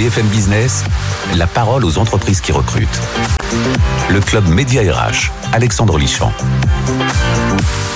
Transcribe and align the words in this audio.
BFM 0.00 0.28
Business, 0.28 0.82
la 1.36 1.46
parole 1.46 1.84
aux 1.84 1.98
entreprises 1.98 2.40
qui 2.40 2.52
recrutent. 2.52 2.88
Le 4.08 4.18
club 4.20 4.48
Média 4.48 4.80
RH, 4.80 5.30
Alexandre 5.52 5.98
Lichamp. 5.98 6.32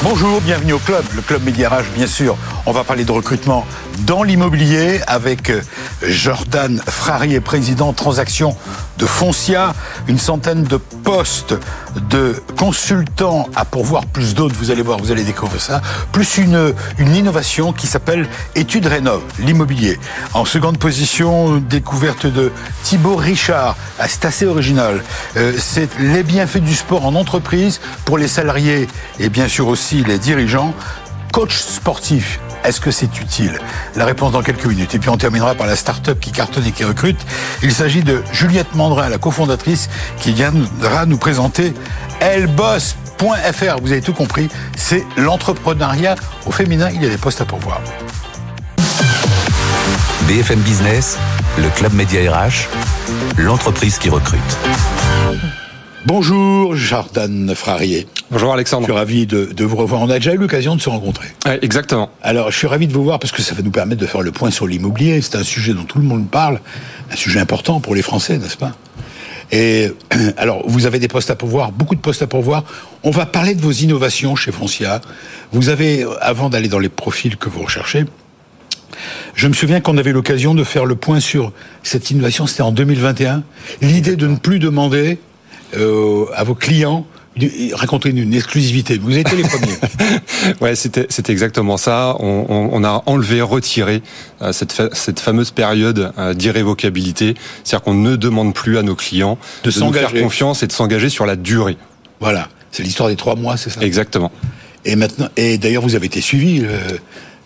Bonjour, 0.03 0.43
bienvenue 0.43 0.75
au 0.75 0.79
club, 0.79 1.03
le 1.17 1.23
club 1.23 1.43
Média 1.45 1.71
RH 1.71 1.95
bien 1.97 2.07
sûr. 2.07 2.37
On 2.67 2.73
va 2.73 2.85
parler 2.85 3.07
de 3.07 3.13
recrutement 3.13 3.65
dans 4.01 4.23
l'immobilier 4.23 5.01
avec 5.07 5.49
euh, 5.49 5.63
Jordan 6.03 6.79
Frarier, 6.87 7.41
président 7.41 7.95
transaction 7.95 8.55
de 8.99 9.07
Foncia, 9.07 9.75
une 10.07 10.19
centaine 10.19 10.65
de 10.65 10.77
postes 10.77 11.55
de 12.11 12.35
consultants 12.59 13.49
à 13.57 13.65
pourvoir, 13.65 14.07
plus 14.07 14.35
d'autres, 14.35 14.55
vous 14.57 14.71
allez 14.71 14.83
voir, 14.83 14.99
vous 14.99 15.11
allez 15.11 15.25
découvrir 15.25 15.61
ça, 15.61 15.81
plus 16.13 16.37
une, 16.39 16.75
innovation 16.99 17.73
qui 17.73 17.87
s'appelle 17.87 18.29
Études 18.55 18.87
Rénov, 18.87 19.23
l'immobilier. 19.39 19.99
En 20.33 20.45
seconde 20.45 20.79
position, 20.79 21.57
de 22.01 22.53
Thibaut 22.83 23.17
Richard, 23.17 23.77
ah, 23.99 24.09
c'est 24.09 24.25
assez 24.25 24.47
original. 24.47 25.03
Euh, 25.37 25.53
c'est 25.59 25.89
les 25.99 26.23
bienfaits 26.23 26.59
du 26.59 26.75
sport 26.75 27.07
en 27.07 27.15
entreprise 27.15 27.81
pour 28.05 28.19
les 28.19 28.29
salariés 28.29 28.89
et 29.21 29.29
bien 29.29 29.49
sûr 29.49 29.69
aussi 29.69 30.03
les 30.05 30.19
dirigeants. 30.19 30.75
Coach 31.33 31.57
sportif, 31.57 32.41
est-ce 32.65 32.81
que 32.81 32.91
c'est 32.91 33.21
utile? 33.21 33.59
La 33.97 34.05
réponse 34.05 34.33
dans 34.33 34.43
quelques 34.43 34.67
minutes. 34.67 34.95
Et 34.95 34.99
puis 34.99 35.09
on 35.09 35.17
terminera 35.17 35.55
par 35.55 35.67
la 35.67 35.77
start-up 35.77 36.19
qui 36.21 36.33
cartonne 36.33 36.67
et 36.67 36.73
qui 36.73 36.85
recrute. 36.85 37.19
Il 37.63 37.73
s'agit 37.73 38.03
de 38.03 38.23
Juliette 38.33 38.75
Mandrin, 38.75 39.09
la 39.09 39.19
cofondatrice, 39.19 39.89
qui 40.19 40.33
viendra 40.33 41.07
nous 41.07 41.19
présenter 41.19 41.75
elboss.fr. 42.21 43.81
Vous 43.83 43.93
avez 43.93 44.03
tout 44.03 44.15
compris, 44.15 44.49
c'est 44.77 45.05
l'entrepreneuriat 45.17 46.17
au 46.47 46.53
féminin. 46.53 46.91
Il 46.93 47.03
y 47.03 47.07
a 47.07 47.11
des 47.11 47.19
postes 47.19 47.41
à 47.41 47.45
pourvoir. 47.45 47.81
BFM 50.29 50.61
Business, 50.61 51.19
le 51.59 51.69
club 51.71 51.93
Média 51.95 52.33
RH, 52.33 52.69
l'entreprise 53.39 53.99
qui 53.99 54.09
recrute. 54.09 54.41
Bonjour 56.05 56.75
Jordan 56.75 57.55
Frarier. 57.55 58.09
Bonjour 58.31 58.53
Alexandre. 58.53 58.87
Je 58.87 58.93
suis 58.93 58.99
ravi 58.99 59.27
de, 59.27 59.65
vous 59.65 59.77
revoir. 59.77 60.03
On 60.03 60.11
a 60.11 60.15
déjà 60.15 60.35
eu 60.35 60.37
l'occasion 60.37 60.75
de 60.75 60.81
se 60.81 60.89
rencontrer. 60.89 61.29
exactement. 61.63 62.11
Alors 62.23 62.51
je 62.51 62.59
suis 62.59 62.67
ravi 62.67 62.89
de 62.89 62.93
vous 62.93 63.05
voir 63.05 63.21
parce 63.21 63.33
que 63.33 63.43
ça 63.43 63.55
va 63.55 63.63
nous 63.63 63.71
permettre 63.71 64.01
de 64.01 64.07
faire 64.07 64.23
le 64.23 64.33
point 64.33 64.51
sur 64.51 64.67
l'immobilier. 64.67 65.23
C'est 65.23 65.37
un 65.37 65.45
sujet 65.45 65.75
dont 65.75 65.85
tout 65.85 65.99
le 65.99 66.05
monde 66.05 66.29
parle, 66.29 66.61
un 67.13 67.17
sujet 67.17 67.39
important 67.39 67.81
pour 67.81 67.95
les 67.95 68.03
Français, 68.03 68.39
n'est-ce 68.39 68.57
pas? 68.57 68.73
Et 69.53 69.93
alors, 70.37 70.63
vous 70.67 70.87
avez 70.87 70.99
des 70.99 71.09
postes 71.09 71.31
à 71.31 71.37
pourvoir, 71.37 71.71
beaucoup 71.71 71.95
de 71.95 72.01
postes 72.01 72.23
à 72.23 72.27
pourvoir. 72.27 72.65
On 73.05 73.11
va 73.11 73.27
parler 73.27 73.55
de 73.55 73.61
vos 73.61 73.73
innovations 73.73 74.35
chez 74.35 74.51
Foncia. 74.51 75.01
Vous 75.53 75.69
avez, 75.69 76.05
avant 76.21 76.49
d'aller 76.49 76.69
dans 76.69 76.81
les 76.81 76.89
profils 76.89 77.37
que 77.37 77.49
vous 77.49 77.63
recherchez, 77.63 78.07
je 79.35 79.49
me 79.49 79.53
souviens 79.53 79.81
qu'on 79.81 79.99
avait 79.99 80.13
l'occasion 80.13 80.55
de 80.55 80.65
faire 80.65 80.85
le 80.85 80.95
point 80.95 81.21
sur 81.21 81.53
cette 81.83 82.11
innovation, 82.11 82.47
c'était 82.47 82.63
en 82.63 82.73
2021. 82.73 83.43
L'idée 83.83 84.17
de 84.17 84.27
ne 84.27 84.37
plus 84.37 84.59
demander 84.59 85.19
euh, 85.77 86.27
à 86.35 86.45
vos 86.45 86.55
clients 86.55 87.07
raconter 87.73 88.11
une, 88.11 88.33
exclusivité. 88.33 88.99
Vous 88.99 89.17
étiez 89.17 89.37
les 89.37 89.43
premiers. 89.43 89.77
ouais, 90.61 90.77
c'était 90.77 91.07
c'était 91.09 91.33
exactement 91.33 91.77
ça. 91.77 92.17
On, 92.21 92.69
on, 92.73 92.85
a 92.85 93.03
enlevé, 93.07 93.41
retiré 93.41 94.03
euh, 94.41 94.53
cette 94.53 94.95
cette 94.95 95.21
fameuse 95.21 95.51
période 95.51 96.13
euh, 96.17 96.33
d'irrévocabilité, 96.33 97.35
c'est-à-dire 97.65 97.83
qu'on 97.83 97.95
ne 97.95 98.17
demande 98.17 98.55
plus 98.55 98.79
à 98.79 98.83
nos 98.83 98.95
clients 98.95 99.37
de, 99.65 99.71
de 99.71 99.81
nous 99.81 99.93
faire 99.93 100.13
confiance 100.13 100.63
et 100.63 100.67
de 100.67 100.73
s'engager 100.73 101.09
sur 101.09 101.27
la 101.27 101.35
durée. 101.35 101.77
Voilà, 102.21 102.49
c'est 102.71 102.85
l'histoire 102.85 103.09
des 103.09 103.17
trois 103.17 103.35
mois, 103.35 103.57
c'est 103.57 103.71
ça? 103.71 103.81
Exactement. 103.81 104.31
Et 104.85 104.97
maintenant, 104.97 105.29
et 105.37 105.59
d'ailleurs, 105.59 105.83
vous 105.83 105.97
avez 105.97 106.07
été 106.07 106.21
suivi. 106.21 106.63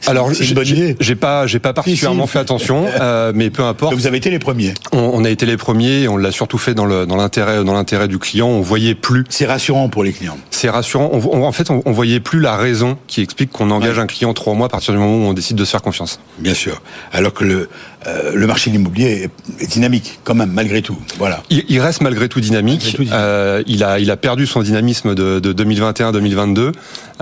Alors, 0.07 0.31
j'ai 0.33 1.15
pas, 1.17 1.47
j'ai 1.47 1.59
pas 1.59 1.73
particulièrement 1.73 2.27
fait 2.27 2.39
attention, 2.39 2.87
euh, 3.01 3.33
mais 3.35 3.51
peu 3.51 3.63
importe. 3.63 3.95
Vous 3.95 4.07
avez 4.07 4.19
été 4.19 4.31
les 4.31 4.39
premiers. 4.39 4.75
On, 4.93 5.25
a 5.25 5.31
été 5.31 5.47
les 5.47 5.57
premiers, 5.57 6.03
et 6.03 6.09
on 6.09 6.17
l'a 6.17 6.33
surtout 6.33 6.59
fait 6.59 6.75
dans 6.75 6.87
le 6.87 7.07
dans 7.07 7.17
l'intérêt 7.17 7.65
dans 7.65 7.75
l'intérêt 7.75 8.09
du 8.09 8.19
client. 8.19 8.49
On 8.49 8.61
voyait 8.61 8.95
plus. 8.95 9.25
C'est 9.29 9.47
rassurant 9.47 9.89
pour 9.89 10.05
les 10.05 10.13
clients. 10.13 10.39
C'est 10.51 10.71
rassurant. 10.71 11.11
On, 11.13 11.43
en 11.43 11.53
fait, 11.53 11.71
on, 11.71 11.93
voyait 11.93 12.21
plus 12.21 12.41
la 12.41 12.57
raison 12.57 12.97
qui 13.07 13.23
explique 13.23 13.51
qu'on 13.51 13.71
engage 13.71 13.99
un 13.99 14.07
client 14.07 14.33
trois 14.35 14.55
mois 14.55 14.67
à 14.67 14.71
partir 14.71 14.95
du 14.95 15.01
moment 15.01 15.27
où 15.27 15.29
on 15.29 15.33
décide 15.33 15.57
de 15.57 15.65
se 15.65 15.71
faire 15.71 15.83
confiance. 15.83 16.21
Bien 16.39 16.55
sûr. 16.55 16.81
Alors 17.13 17.33
que 17.33 17.45
le 17.45 17.69
euh, 18.09 18.33
le 18.35 18.47
marché 18.47 18.71
de 18.71 18.77
l'immobilier 18.77 19.29
est, 19.61 19.67
dynamique 19.67 20.21
quand 20.25 20.35
même 20.35 20.51
malgré 20.53 20.83
tout. 20.83 20.97
Voilà. 21.19 21.43
Il, 21.51 21.81
reste 21.81 22.01
malgré 22.01 22.29
tout 22.29 22.41
dynamique. 22.41 22.97
Euh, 23.13 23.63
il 23.67 23.85
a 23.85 23.99
il 23.99 24.11
a 24.11 24.17
perdu 24.17 24.47
son 24.47 24.63
dynamisme 24.63 25.15
de, 25.15 25.39
de 25.41 25.53
2021-2022, 25.53 26.73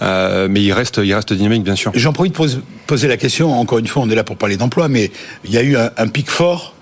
euh, 0.02 0.48
mais 0.50 0.62
il 0.62 0.72
reste 0.72 1.00
il 1.02 1.14
reste 1.14 1.32
dynamique 1.32 1.64
bien 1.64 1.76
sûr. 1.76 1.92
J'en 1.94 2.12
profite 2.12 2.34
pour 2.34 2.46
poser 2.86 3.08
la 3.08 3.16
question. 3.16 3.58
Encore 3.58 3.78
une 3.78 3.86
fois, 3.86 4.02
on 4.02 4.10
est 4.10 4.14
là 4.14 4.24
pour 4.24 4.36
parler 4.36 4.56
d'emploi, 4.56 4.88
mais 4.88 5.10
il 5.44 5.50
y 5.50 5.58
a 5.58 5.62
eu 5.62 5.76
un 5.76 6.08
pic 6.08 6.30
fort 6.30 6.75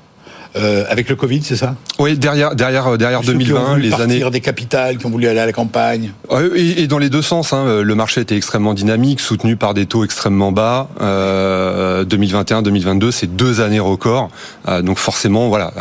euh, 0.56 0.84
avec 0.88 1.08
le 1.08 1.16
Covid, 1.16 1.42
c'est 1.42 1.56
ça? 1.56 1.74
Oui, 1.98 2.16
derrière, 2.16 2.54
derrière, 2.54 2.86
euh, 2.86 2.96
derrière 2.96 3.22
2020, 3.22 3.78
les 3.78 3.92
années 3.94 4.30
des 4.30 4.40
capitales 4.40 4.98
qui 4.98 5.06
ont 5.06 5.10
voulu 5.10 5.26
aller 5.26 5.38
à 5.40 5.46
la 5.46 5.52
campagne. 5.52 6.12
Et, 6.54 6.82
et 6.82 6.86
dans 6.86 6.98
les 6.98 7.10
deux 7.10 7.22
sens, 7.22 7.52
hein, 7.52 7.82
le 7.82 7.94
marché 7.94 8.20
était 8.20 8.36
extrêmement 8.36 8.74
dynamique, 8.74 9.20
soutenu 9.20 9.56
par 9.56 9.74
des 9.74 9.86
taux 9.86 10.04
extrêmement 10.04 10.52
bas. 10.52 10.88
Euh, 11.00 12.04
2021-2022, 12.04 13.10
c'est 13.10 13.36
deux 13.36 13.60
années 13.60 13.80
records. 13.80 14.30
Euh, 14.68 14.82
donc 14.82 14.98
forcément, 14.98 15.48
voilà, 15.48 15.72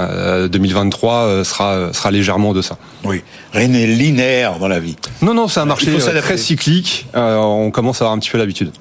2023 0.47 1.13
euh, 1.13 1.43
sera 1.43 1.93
sera 1.93 2.11
légèrement 2.11 2.53
de 2.53 2.61
ça. 2.61 2.77
Oui, 3.03 3.21
rien 3.53 3.67
n'est 3.67 3.87
linéaire 3.87 4.59
dans 4.59 4.67
la 4.67 4.79
vie. 4.79 4.95
Non, 5.21 5.33
non, 5.33 5.47
c'est 5.47 5.59
un 5.59 5.65
marché 5.65 5.91
très 5.97 6.37
cyclique. 6.37 7.07
on 7.13 7.71
commence 7.71 8.01
à 8.01 8.05
avoir 8.05 8.15
un 8.15 8.19
petit 8.19 8.29
peu 8.29 8.37
l'habitude. 8.37 8.71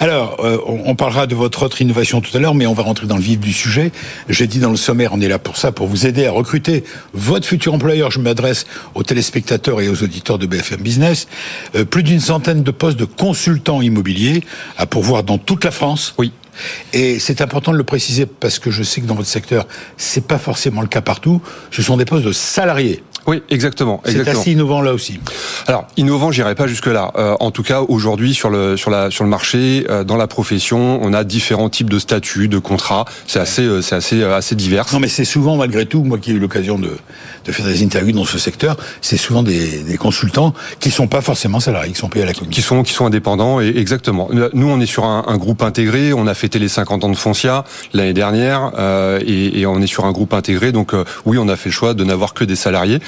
Alors, 0.00 0.38
on 0.66 0.94
parlera 0.94 1.26
de 1.26 1.34
votre 1.34 1.64
autre 1.64 1.82
innovation 1.82 2.20
tout 2.20 2.34
à 2.36 2.40
l'heure, 2.40 2.54
mais 2.54 2.66
on 2.66 2.74
va 2.74 2.84
rentrer 2.84 3.06
dans 3.06 3.16
le 3.16 3.22
vif 3.22 3.40
du 3.40 3.52
sujet. 3.52 3.92
J'ai 4.28 4.46
dit 4.46 4.60
dans 4.60 4.70
le 4.70 4.76
sommaire 4.76 5.16
on 5.18 5.20
est 5.20 5.28
là 5.28 5.38
pour 5.38 5.56
ça, 5.56 5.72
pour 5.72 5.88
vous 5.88 6.06
aider 6.06 6.26
à 6.26 6.30
recruter 6.30 6.84
votre 7.12 7.46
futur 7.46 7.74
employeur. 7.74 8.10
Je 8.12 8.20
m'adresse 8.20 8.66
aux 8.94 9.02
téléspectateurs 9.02 9.80
et 9.80 9.88
aux 9.88 10.02
auditeurs 10.02 10.38
de 10.38 10.46
BFM 10.46 10.80
Business. 10.80 11.26
Euh, 11.74 11.84
plus 11.84 12.04
d'une 12.04 12.20
centaine 12.20 12.62
de 12.62 12.70
postes 12.70 12.98
de 12.98 13.04
consultants 13.04 13.82
immobiliers 13.82 14.44
à 14.76 14.86
pourvoir 14.86 15.24
dans 15.24 15.38
toute 15.38 15.64
la 15.64 15.72
France. 15.72 16.14
Oui. 16.18 16.32
Et 16.92 17.18
c'est 17.18 17.40
important 17.40 17.72
de 17.72 17.76
le 17.76 17.84
préciser 17.84 18.26
parce 18.26 18.58
que 18.58 18.70
je 18.70 18.82
sais 18.82 19.00
que 19.00 19.06
dans 19.06 19.14
votre 19.14 19.28
secteur, 19.28 19.66
c'est 19.96 20.26
pas 20.26 20.38
forcément 20.38 20.82
le 20.82 20.88
cas 20.88 21.00
partout. 21.00 21.40
Ce 21.70 21.82
sont 21.82 21.96
des 21.96 22.04
postes 22.04 22.24
de 22.24 22.32
salariés. 22.32 23.02
Oui, 23.28 23.42
exactement. 23.50 24.00
C'est 24.06 24.26
assez 24.26 24.52
innovant 24.52 24.80
là 24.80 24.94
aussi. 24.94 25.20
Alors 25.66 25.86
innovant, 25.98 26.32
j'irai 26.32 26.54
pas 26.54 26.66
jusque 26.66 26.86
là. 26.86 27.12
Euh, 27.16 27.36
en 27.40 27.50
tout 27.50 27.62
cas, 27.62 27.82
aujourd'hui 27.82 28.32
sur 28.32 28.48
le 28.48 28.78
sur 28.78 28.90
la 28.90 29.10
sur 29.10 29.22
le 29.22 29.28
marché, 29.28 29.84
euh, 29.90 30.02
dans 30.02 30.16
la 30.16 30.26
profession, 30.26 30.98
on 31.02 31.12
a 31.12 31.24
différents 31.24 31.68
types 31.68 31.90
de 31.90 31.98
statuts, 31.98 32.48
de 32.48 32.58
contrats. 32.58 33.04
C'est 33.26 33.38
assez 33.38 33.64
euh, 33.64 33.82
c'est 33.82 33.96
assez 33.96 34.24
assez 34.24 34.54
divers. 34.54 34.86
Non, 34.94 34.98
mais 34.98 35.08
c'est 35.08 35.26
souvent 35.26 35.56
malgré 35.56 35.84
tout, 35.84 36.04
moi 36.04 36.16
qui 36.16 36.30
ai 36.30 36.34
eu 36.34 36.38
l'occasion 36.38 36.78
de 36.78 36.96
de 37.44 37.52
faire 37.52 37.66
des 37.66 37.84
interviews 37.84 38.14
dans 38.14 38.24
ce 38.24 38.38
secteur, 38.38 38.78
c'est 39.02 39.18
souvent 39.18 39.42
des, 39.42 39.82
des 39.82 39.96
consultants 39.98 40.54
qui 40.80 40.90
sont 40.90 41.06
pas 41.06 41.20
forcément 41.20 41.60
salariés, 41.60 41.92
qui 41.92 41.98
sont 41.98 42.08
payés 42.08 42.24
à 42.24 42.28
la 42.28 42.32
commission. 42.32 42.50
Qui 42.50 42.62
sont 42.62 42.82
qui 42.82 42.94
sont 42.94 43.04
indépendants 43.04 43.60
et 43.60 43.74
exactement. 43.76 44.30
Nous, 44.32 44.66
on 44.66 44.80
est 44.80 44.86
sur 44.86 45.04
un, 45.04 45.24
un 45.28 45.36
groupe 45.36 45.62
intégré. 45.62 46.14
On 46.14 46.26
a 46.26 46.34
fêté 46.34 46.58
les 46.58 46.68
50 46.68 47.04
ans 47.04 47.10
de 47.10 47.16
Foncia 47.16 47.64
l'année 47.92 48.14
dernière 48.14 48.72
et, 49.20 49.60
et, 49.60 49.66
on 49.66 49.82
est 49.82 49.86
sur 49.86 50.06
un 50.06 50.12
groupe 50.12 50.32
intégré. 50.32 50.72
Donc 50.72 50.92
oui, 51.26 51.36
on 51.36 51.48
a 51.48 51.56
fait 51.56 51.68
le 51.68 51.74
choix 51.74 51.92
de 51.92 52.04
n'avoir 52.04 52.32
que 52.32 52.44
des 52.44 52.56
salariés. 52.56 53.00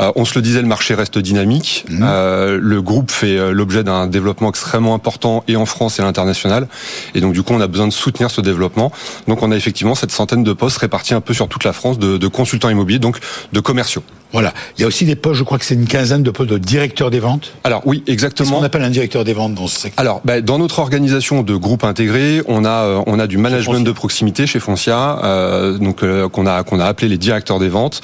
Euh, 0.00 0.12
on 0.16 0.24
se 0.24 0.34
le 0.34 0.42
disait, 0.42 0.62
le 0.62 0.68
marché 0.68 0.94
reste 0.94 1.18
dynamique. 1.18 1.84
Mhm. 1.88 2.00
Euh, 2.02 2.58
le 2.60 2.82
groupe 2.82 3.10
fait 3.10 3.38
euh, 3.38 3.52
l'objet 3.52 3.84
d'un 3.84 4.06
développement 4.06 4.50
extrêmement 4.50 4.94
important 4.94 5.44
et 5.48 5.56
en 5.56 5.66
France 5.66 5.98
et 5.98 6.02
à 6.02 6.04
l'international. 6.04 6.68
Et 7.14 7.20
donc 7.20 7.32
du 7.32 7.42
coup, 7.42 7.52
on 7.52 7.60
a 7.60 7.66
besoin 7.66 7.88
de 7.88 7.92
soutenir 7.92 8.30
ce 8.30 8.40
développement. 8.40 8.92
Donc 9.28 9.42
on 9.42 9.50
a 9.52 9.56
effectivement 9.56 9.94
cette 9.94 10.12
centaine 10.12 10.44
de 10.44 10.52
postes 10.52 10.78
répartis 10.78 11.14
un 11.14 11.20
peu 11.20 11.34
sur 11.34 11.48
toute 11.48 11.64
la 11.64 11.72
France 11.72 11.98
de, 11.98 12.16
de 12.16 12.28
consultants 12.28 12.70
immobiliers, 12.70 12.98
donc 12.98 13.18
de 13.52 13.60
commerciaux. 13.60 14.02
Voilà. 14.32 14.52
Il 14.78 14.82
y 14.82 14.84
a 14.84 14.86
aussi 14.86 15.04
des 15.04 15.16
postes, 15.16 15.38
je 15.38 15.44
crois 15.44 15.58
que 15.58 15.64
c'est 15.64 15.74
une 15.74 15.86
quinzaine 15.86 16.22
de 16.22 16.30
postes 16.30 16.50
de 16.50 16.58
directeurs 16.58 17.10
des 17.10 17.20
ventes. 17.20 17.52
Alors 17.64 17.82
oui, 17.84 18.02
exactement. 18.06 18.48
Qu'est-ce 18.48 18.58
qu'on 18.58 18.64
appelle 18.64 18.82
un 18.82 18.90
directeur 18.90 19.24
des 19.24 19.32
ventes 19.32 19.54
dans 19.54 19.66
ce 19.66 19.80
secteur? 19.80 20.00
Alors, 20.00 20.20
ben, 20.24 20.40
dans 20.40 20.58
notre 20.58 20.78
organisation 20.78 21.42
de 21.42 21.56
groupe 21.56 21.84
intégré, 21.84 22.42
on 22.46 22.64
a 22.64 22.70
euh, 22.70 23.02
on 23.06 23.18
a 23.18 23.26
du 23.26 23.38
management 23.38 23.80
de 23.80 23.92
proximité 23.92 24.46
chez 24.46 24.60
Foncia, 24.60 25.20
euh, 25.24 25.78
donc 25.78 26.02
euh, 26.02 26.28
qu'on 26.28 26.46
a 26.46 26.62
qu'on 26.62 26.80
a 26.80 26.84
appelé 26.84 27.08
les 27.08 27.18
directeurs 27.18 27.58
des 27.58 27.68
ventes. 27.68 28.00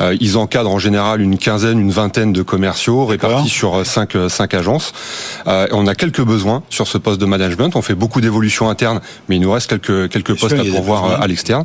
Euh, 0.00 0.16
ils 0.20 0.38
encadrent 0.38 0.70
en 0.70 0.78
général 0.78 1.20
une 1.20 1.38
quinzaine, 1.38 1.78
une 1.78 1.90
vingtaine 1.90 2.32
de 2.32 2.42
commerciaux 2.42 3.06
répartis 3.06 3.48
sur 3.48 3.84
cinq 3.86 4.16
cinq 4.28 4.54
agences. 4.54 4.92
on 5.46 5.86
a 5.86 5.94
quelques 5.94 6.22
besoins 6.22 6.62
sur 6.68 6.86
ce 6.86 6.98
poste 6.98 7.20
de 7.20 7.26
management. 7.26 7.76
On 7.76 7.82
fait 7.82 7.94
beaucoup 7.94 8.20
d'évolutions 8.20 8.68
internes, 8.68 9.00
mais 9.28 9.36
il 9.36 9.42
nous 9.42 9.52
reste 9.52 9.68
quelques 9.68 10.10
quelques 10.10 10.38
postes 10.38 10.58
à 10.58 10.64
pourvoir 10.64 11.20
à 11.22 11.26
l'externe. 11.26 11.64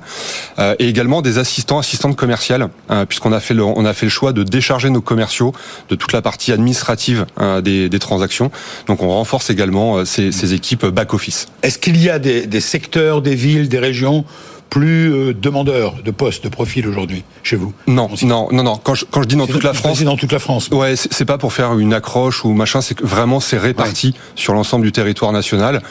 et 0.80 0.88
également 0.88 1.22
des 1.22 1.38
assistants, 1.38 1.80
assistantes 1.80 2.16
commerciales, 2.16 2.70
puisqu'on 3.08 3.32
a 3.32 3.40
fait 3.40 3.54
le, 3.54 3.64
on 3.64 3.86
a 3.86 3.94
fait 3.94 4.05
le 4.06 4.10
choix 4.10 4.32
de 4.32 4.44
décharger 4.44 4.90
nos 4.90 5.02
commerciaux 5.02 5.54
de 5.90 5.96
toute 5.96 6.14
la 6.14 6.22
partie 6.22 6.52
administrative 6.52 7.26
hein, 7.38 7.62
des, 7.62 7.90
transactions. 8.00 8.52
Donc 8.88 9.02
on 9.02 9.10
renforce 9.10 9.50
également 9.50 9.98
euh, 9.98 10.06
ces, 10.06 10.54
équipes 10.54 10.86
back-office. 10.86 11.48
Est-ce 11.64 11.80
qu'il 11.80 12.02
y 12.02 12.10
a 12.10 12.20
des, 12.20 12.62
secteurs, 12.62 13.22
des 13.22 13.36
villes, 13.36 13.68
des 13.68 13.80
régions 13.80 14.26
plus 14.70 15.12
euh, 15.12 15.34
demandeurs 15.34 15.96
de 16.04 16.12
postes, 16.12 16.44
de 16.44 16.50
profils 16.50 16.88
aujourd'hui 16.88 17.24
chez 17.42 17.56
vous? 17.56 17.74
Non, 17.88 18.10
non, 18.24 18.48
non, 18.52 18.64
non. 18.64 18.78
Quand 18.78 18.96
je, 18.96 19.06
quand 19.10 19.24
je 19.24 19.28
dis 19.28 19.36
dans 19.36 19.48
toute 19.48 19.64
la 19.64 19.74
France, 19.74 19.98
c'est 19.98 20.06
dans 20.06 20.18
toute 20.18 20.32
la 20.32 20.40
France. 20.40 20.70
Ouais, 20.72 20.96
c'est 20.96 21.26
pas 21.26 21.38
pour 21.38 21.54
faire 21.54 21.78
une 21.80 21.94
accroche 21.94 22.46
ou 22.46 22.54
machin. 22.54 22.82
C'est 22.82 23.02
vraiment 23.02 23.40
c'est 23.40 23.58
réparti 23.58 24.14
sur 24.36 24.54
l'ensemble 24.54 24.86
du 24.86 24.92
territoire 24.92 25.32
national. 25.32 25.82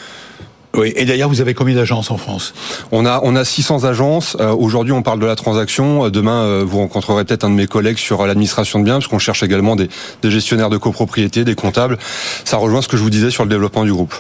Oui, 0.76 0.93
et 0.97 1.05
d'ailleurs, 1.05 1.29
vous 1.29 1.41
avez 1.41 1.55
combien 1.55 1.75
d'agences 1.75 2.11
en 2.11 2.17
France? 2.17 2.53
On 2.91 3.06
a 3.06 3.21
on 3.23 3.37
a 3.37 3.44
600 3.44 3.85
agences. 3.85 4.37
Euh, 4.41 4.53
aujourd'hui, 4.53 4.93
on 4.93 5.03
parle 5.03 5.21
de 5.21 5.26
la 5.26 5.37
transaction. 5.37 6.06
Euh, 6.06 6.11
demain, 6.11 6.43
euh, 6.43 6.65
vous 6.67 6.79
rencontrerez 6.79 7.25
peut-être 7.25 7.44
un 7.44 7.50
de 7.50 7.55
mes 7.55 7.67
collègues 7.67 7.99
sur 7.99 8.26
l'administration 8.26 8.81
de 8.81 8.85
biens, 8.85 8.94
parce 8.94 9.06
qu'on 9.06 9.19
cherche 9.19 9.43
également 9.43 9.76
des, 9.76 9.88
des, 10.23 10.31
gestionnaires 10.31 10.71
de 10.71 10.76
copropriété, 10.76 11.44
des 11.44 11.55
comptables. 11.55 11.99
Ça 12.44 12.56
rejoint 12.56 12.82
ce 12.82 12.88
que 12.88 12.97
je 12.97 13.03
vous 13.03 13.11
disais 13.11 13.31
sur 13.31 13.44
le 13.44 13.50
développement 13.50 13.85
du 13.85 13.93
groupe. 13.93 14.15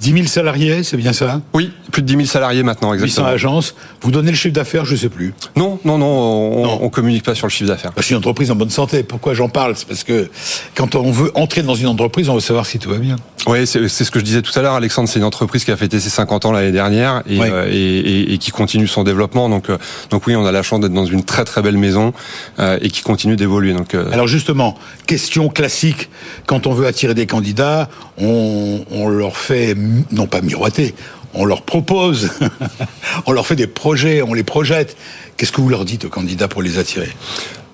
10 0.00 0.12
000 0.12 0.26
salariés, 0.26 0.82
c'est 0.82 0.96
bien 0.96 1.12
ça? 1.12 1.42
Oui, 1.52 1.70
plus 1.92 2.00
de 2.00 2.06
10 2.06 2.14
000 2.14 2.24
salariés 2.26 2.62
maintenant, 2.62 2.94
exactement. 2.94 3.26
800 3.26 3.34
agences. 3.34 3.74
Vous 4.00 4.10
donnez 4.10 4.30
le 4.30 4.36
chiffre 4.36 4.54
d'affaires, 4.54 4.86
je 4.86 4.96
sais 4.96 5.10
plus. 5.10 5.34
Non, 5.56 5.78
non, 5.84 5.98
non, 5.98 6.06
on, 6.06 6.84
on 6.84 6.88
communique 6.88 7.24
pas 7.24 7.34
sur 7.34 7.46
le 7.46 7.50
chiffre 7.50 7.68
d'affaires. 7.68 7.92
Je 7.98 8.02
suis 8.02 8.12
une 8.12 8.18
entreprise 8.18 8.50
en 8.50 8.56
bonne 8.56 8.70
santé. 8.70 9.02
Pourquoi 9.02 9.34
j'en 9.34 9.50
parle? 9.50 9.76
C'est 9.76 9.86
parce 9.86 10.04
que 10.04 10.30
quand 10.74 10.94
on 10.94 11.10
veut 11.10 11.30
entrer 11.34 11.62
dans 11.62 11.74
une 11.74 11.88
entreprise, 11.88 12.30
on 12.30 12.34
veut 12.34 12.40
savoir 12.40 12.64
si 12.64 12.78
tout 12.78 12.88
va 12.88 12.96
bien. 12.96 13.16
Oui, 13.46 13.66
c'est 13.66 13.88
ce 13.88 14.10
que 14.10 14.18
je 14.18 14.24
disais 14.24 14.42
tout 14.42 14.56
à 14.58 14.62
l'heure, 14.62 14.74
Alexandre. 14.74 15.08
C'est 15.08 15.18
une 15.18 15.24
entreprise 15.24 15.64
qui 15.64 15.70
a 15.70 15.76
fêté 15.90 16.00
ses 16.00 16.10
50 16.10 16.44
ans 16.44 16.52
l'année 16.52 16.72
dernière 16.72 17.22
euh, 17.28 17.66
et, 17.68 17.74
et, 17.74 18.32
et, 18.32 18.38
qui 18.38 18.50
continue 18.52 18.86
son 18.86 19.02
développement. 19.02 19.48
Donc, 19.48 19.68
euh, 19.70 19.78
donc 20.10 20.26
oui, 20.26 20.36
on 20.36 20.46
a 20.46 20.52
la 20.52 20.62
chance 20.62 20.80
d'être 20.80 20.92
dans 20.92 21.04
une 21.04 21.24
très 21.24 21.44
très 21.44 21.62
belle 21.62 21.76
maison 21.76 22.12
euh, 22.58 22.78
et 22.80 22.90
qui 22.90 23.02
continue 23.02 23.36
d'évoluer. 23.36 23.72
Donc, 23.72 23.94
alors 23.94 24.28
justement, 24.28 24.78
question 25.06 25.48
classique 25.48 26.08
quand 26.46 26.66
on 26.66 26.72
veut 26.72 26.86
attirer 26.86 27.14
des 27.14 27.26
candidats, 27.26 27.88
on, 28.18 28.84
on 28.90 29.08
leur 29.08 29.36
fait 29.36 29.76
non 30.12 30.26
pas 30.26 30.40
miroiter, 30.40 30.94
on 31.34 31.44
leur 31.44 31.62
propose, 31.62 32.30
on 33.26 33.32
leur 33.32 33.46
fait 33.46 33.56
des 33.56 33.66
projets, 33.66 34.22
on 34.22 34.34
les 34.34 34.44
projette. 34.44 34.96
Qu'est-ce 35.36 35.52
que 35.52 35.60
vous 35.60 35.68
leur 35.68 35.84
dites 35.84 36.04
aux 36.04 36.10
candidats 36.10 36.48
pour 36.48 36.62
les 36.62 36.78
attirer? 36.78 37.08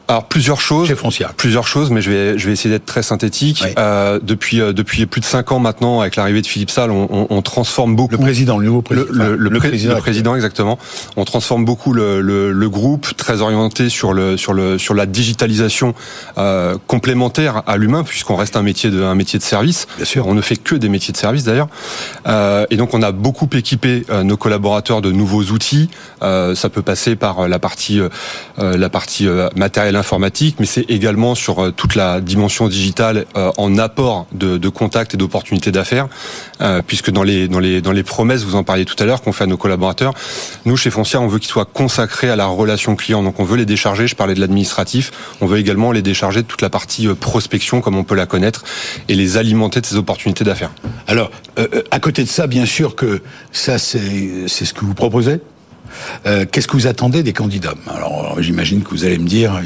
Alors 0.08 0.24
plusieurs 0.24 0.60
choses, 0.60 0.92
Foncia. 0.94 1.32
plusieurs 1.36 1.66
choses, 1.66 1.90
mais 1.90 2.00
je 2.00 2.10
vais 2.10 2.38
je 2.38 2.46
vais 2.46 2.52
essayer 2.52 2.70
d'être 2.70 2.86
très 2.86 3.02
synthétique. 3.02 3.64
Euh, 3.78 4.20
depuis 4.22 4.60
euh, 4.60 4.72
depuis 4.72 5.06
plus 5.06 5.20
de 5.20 5.26
cinq 5.26 5.52
ans 5.52 5.58
maintenant, 5.58 6.00
avec 6.00 6.16
l'arrivée 6.16 6.42
de 6.42 6.46
Philippe 6.46 6.70
Salle, 6.70 6.90
on, 6.90 7.08
on, 7.10 7.26
on, 7.30 7.42
transforme 7.42 7.96
beaucoup 7.96 8.12
le 8.12 8.18
président, 8.18 8.58
le 8.58 8.66
nouveau 8.66 8.82
président, 8.82 9.06
le, 9.10 9.36
le, 9.36 9.48
le, 9.48 9.58
président, 9.58 9.94
le 9.94 10.00
président 10.00 10.34
exactement. 10.36 10.78
On 11.16 11.24
transforme 11.24 11.64
beaucoup 11.64 11.92
le, 11.92 12.20
le, 12.20 12.68
groupe, 12.68 13.16
très 13.16 13.40
orienté 13.40 13.88
sur 13.88 14.12
le 14.12 14.36
sur 14.36 14.52
le 14.52 14.78
sur 14.78 14.94
la 14.94 15.06
digitalisation 15.06 15.94
euh, 16.38 16.76
complémentaire 16.86 17.62
à 17.66 17.76
l'humain, 17.76 18.04
puisqu'on 18.04 18.36
reste 18.36 18.56
un 18.56 18.62
métier 18.62 18.90
de 18.90 19.02
un 19.02 19.14
métier 19.14 19.38
de 19.38 19.44
service. 19.44 19.86
Bien 19.96 20.04
sûr, 20.04 20.26
on 20.26 20.34
ne 20.34 20.40
fait 20.40 20.56
que 20.56 20.74
des 20.74 20.88
métiers 20.88 21.12
de 21.12 21.18
service 21.18 21.44
d'ailleurs. 21.44 21.68
Euh, 22.26 22.66
et 22.70 22.76
donc 22.76 22.94
on 22.94 23.02
a 23.02 23.12
beaucoup 23.12 23.48
équipé 23.52 24.04
euh, 24.10 24.22
nos 24.22 24.36
collaborateurs 24.36 25.02
de 25.02 25.12
nouveaux 25.12 25.44
outils. 25.44 25.88
Euh, 26.22 26.54
ça 26.54 26.68
peut 26.68 26.82
passer 26.82 27.16
par 27.16 27.48
la 27.48 27.58
partie 27.58 28.00
la 28.58 28.88
partie 28.88 29.28
matérielle 29.54 29.95
informatique, 29.96 30.56
mais 30.60 30.66
c'est 30.66 30.88
également 30.90 31.34
sur 31.34 31.64
euh, 31.64 31.70
toute 31.72 31.94
la 31.94 32.20
dimension 32.20 32.68
digitale 32.68 33.26
euh, 33.36 33.50
en 33.56 33.78
apport 33.78 34.26
de, 34.32 34.68
contacts 34.68 35.14
et 35.14 35.16
d'opportunités 35.16 35.72
d'affaires, 35.72 36.08
euh, 36.60 36.82
puisque 36.86 37.10
dans 37.10 37.22
les 37.22 37.48
dans 37.48 37.60
les 37.60 37.80
dans 37.80 37.92
les 37.92 38.02
promesses, 38.02 38.44
vous 38.44 38.54
en 38.54 38.64
parliez 38.64 38.84
tout 38.84 38.96
à 38.98 39.06
l'heure, 39.06 39.22
qu'on 39.22 39.32
fait 39.32 39.44
à 39.44 39.46
nos 39.46 39.56
collaborateurs, 39.56 40.12
nous 40.64 40.76
chez 40.76 40.90
Foncia, 40.90 41.20
on 41.20 41.26
veut 41.26 41.38
qu'ils 41.38 41.50
soient 41.50 41.64
consacrés 41.64 42.30
à 42.30 42.36
la 42.36 42.46
relation 42.46 42.96
client. 42.96 43.22
Donc 43.22 43.40
on 43.40 43.44
veut 43.44 43.56
les 43.56 43.66
décharger. 43.66 44.06
Je 44.06 44.14
parlais 44.14 44.34
de 44.34 44.40
l'administratif. 44.40 45.12
On 45.40 45.46
veut 45.46 45.58
également 45.58 45.92
les 45.92 46.02
décharger 46.02 46.42
de 46.42 46.46
toute 46.46 46.62
la 46.62 46.70
partie 46.70 47.08
prospection, 47.08 47.80
comme 47.80 47.96
on 47.96 48.04
peut 48.04 48.14
la 48.14 48.26
connaître, 48.26 48.64
et 49.08 49.14
les 49.14 49.36
alimenter 49.36 49.80
de 49.80 49.86
ces 49.86 49.96
opportunités 49.96 50.44
d'affaires. 50.44 50.70
Alors, 51.06 51.30
à 51.90 52.00
côté 52.00 52.22
de 52.22 52.28
ça, 52.28 52.46
bien 52.46 52.66
sûr 52.66 52.94
que 52.96 53.22
ça, 53.52 53.78
c'est 53.78 54.46
ce 54.48 54.74
que 54.74 54.84
vous 54.84 54.94
proposez. 54.94 55.40
Euh, 56.26 56.44
qu'est-ce 56.50 56.68
que 56.68 56.76
vous 56.76 56.86
attendez 56.86 57.22
des 57.22 57.32
candidats? 57.32 57.74
Alors, 57.88 58.36
j'imagine 58.40 58.82
que 58.82 58.90
vous 58.90 59.04
allez 59.04 59.18
me 59.18 59.26
dire, 59.26 59.60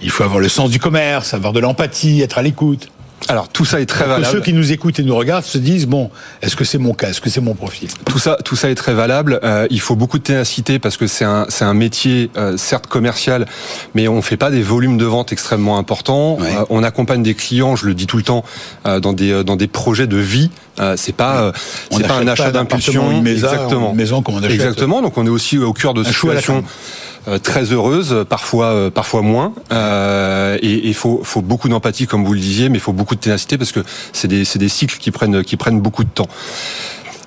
il 0.00 0.10
faut 0.10 0.24
avoir 0.24 0.40
le 0.40 0.48
sens 0.48 0.70
du 0.70 0.78
commerce, 0.78 1.34
avoir 1.34 1.52
de 1.52 1.60
l'empathie, 1.60 2.22
être 2.22 2.38
à 2.38 2.42
l'écoute. 2.42 2.90
Alors 3.26 3.48
tout 3.48 3.64
ça 3.64 3.80
est 3.80 3.86
très 3.86 4.06
valable. 4.06 4.26
ceux 4.26 4.40
qui 4.40 4.52
nous 4.52 4.72
écoutent 4.72 4.98
et 5.00 5.02
nous 5.02 5.16
regardent 5.16 5.44
se 5.44 5.58
disent 5.58 5.86
bon, 5.86 6.10
est-ce 6.40 6.56
que 6.56 6.64
c'est 6.64 6.78
mon 6.78 6.94
cas, 6.94 7.10
est-ce 7.10 7.20
que 7.20 7.30
c'est 7.30 7.40
mon 7.40 7.54
profil? 7.54 7.88
Tout 8.06 8.18
ça, 8.18 8.38
tout 8.44 8.56
ça 8.56 8.70
est 8.70 8.74
très 8.74 8.94
valable. 8.94 9.40
Euh, 9.42 9.66
il 9.70 9.80
faut 9.80 9.96
beaucoup 9.96 10.18
de 10.18 10.22
ténacité 10.22 10.78
parce 10.78 10.96
que 10.96 11.06
c'est 11.06 11.24
un, 11.24 11.46
c'est 11.48 11.64
un 11.64 11.74
métier 11.74 12.30
euh, 12.36 12.56
certes 12.56 12.86
commercial, 12.86 13.46
mais 13.94 14.08
on 14.08 14.22
fait 14.22 14.36
pas 14.36 14.50
des 14.50 14.62
volumes 14.62 14.98
de 14.98 15.04
vente 15.04 15.32
extrêmement 15.32 15.78
importants. 15.78 16.38
Euh, 16.40 16.64
on 16.70 16.82
accompagne 16.82 17.22
des 17.22 17.34
clients, 17.34 17.76
je 17.76 17.86
le 17.86 17.94
dis 17.94 18.06
tout 18.06 18.16
le 18.16 18.22
temps, 18.22 18.44
dans 18.84 19.12
des 19.12 19.44
dans 19.44 19.56
des 19.56 19.66
projets 19.66 20.06
de 20.06 20.16
vie. 20.16 20.50
c'est 20.96 21.14
pas 21.14 21.52
c'est 21.90 22.06
pas 22.06 22.16
un 22.16 22.28
achat 22.28 22.50
d'impulsion, 22.50 23.10
une 23.10 23.22
maison, 23.22 23.48
exactement. 23.48 23.90
Une 23.90 23.96
maison 23.96 24.22
qu'on 24.22 24.38
achète. 24.38 24.52
Exactement. 24.52 25.02
Donc 25.02 25.18
on 25.18 25.26
est 25.26 25.30
aussi 25.30 25.58
au 25.58 25.72
cœur 25.72 25.92
de 25.92 26.04
situations 26.04 26.64
très 27.38 27.72
heureuse, 27.72 28.24
parfois 28.28 28.66
euh, 28.66 28.90
parfois 28.90 29.22
moins. 29.22 29.52
Euh, 29.72 30.56
et 30.62 30.88
il 30.88 30.94
faut, 30.94 31.22
beaucoup 31.36 31.68
d'empathie, 31.68 32.06
comme 32.06 32.24
vous 32.24 32.32
le 32.32 32.40
disiez, 32.40 32.68
mais 32.68 32.78
il 32.78 32.80
faut 32.80 32.92
beaucoup 32.92 33.14
de 33.14 33.20
ténacité 33.20 33.58
parce 33.58 33.72
que 33.72 33.80
c'est 34.12 34.28
des, 34.28 34.44
cycles 34.68 34.98
qui 34.98 35.10
prennent 35.10 35.80
beaucoup 35.80 36.04
de 36.04 36.08
temps. 36.08 36.28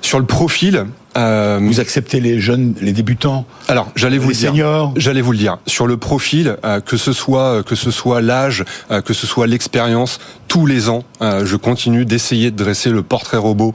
Sur 0.02 0.20
le 0.20 0.26
profil, 0.26 0.88
euh, 1.18 1.60
vous 1.62 1.80
acceptez 1.80 2.22
les 2.22 2.40
jeunes, 2.40 2.74
les 2.82 2.94
débutants 2.94 3.46
Alors, 3.68 3.92
j'allais 3.96 4.18
vous 4.18 4.30
les 4.30 4.36
le 4.36 4.40
seniors. 4.48 4.90
dire. 4.90 5.02
J'allais 5.02 5.22
vous 5.22 5.34
le 5.34 5.38
dire. 5.38 5.58
Sur 5.68 5.88
le 5.88 5.98
profil, 5.98 6.56
euh, 6.64 6.80
que 6.80 6.96
ce 6.96 7.12
soit 7.12 7.64
que 7.64 7.76
ce 7.76 7.92
soit 7.92 8.22
l'âge, 8.22 8.64
euh, 8.92 9.02
que 9.02 9.14
ce 9.14 9.28
soit 9.28 9.48
l'expérience, 9.48 10.20
tous 10.48 10.66
les 10.66 10.90
ans, 10.90 11.06
je 11.22 11.56
continue 11.56 12.04
d'essayer 12.04 12.52
de 12.52 12.58
dresser 12.58 12.90
le 12.90 13.04
portrait 13.04 13.38
robot 13.38 13.74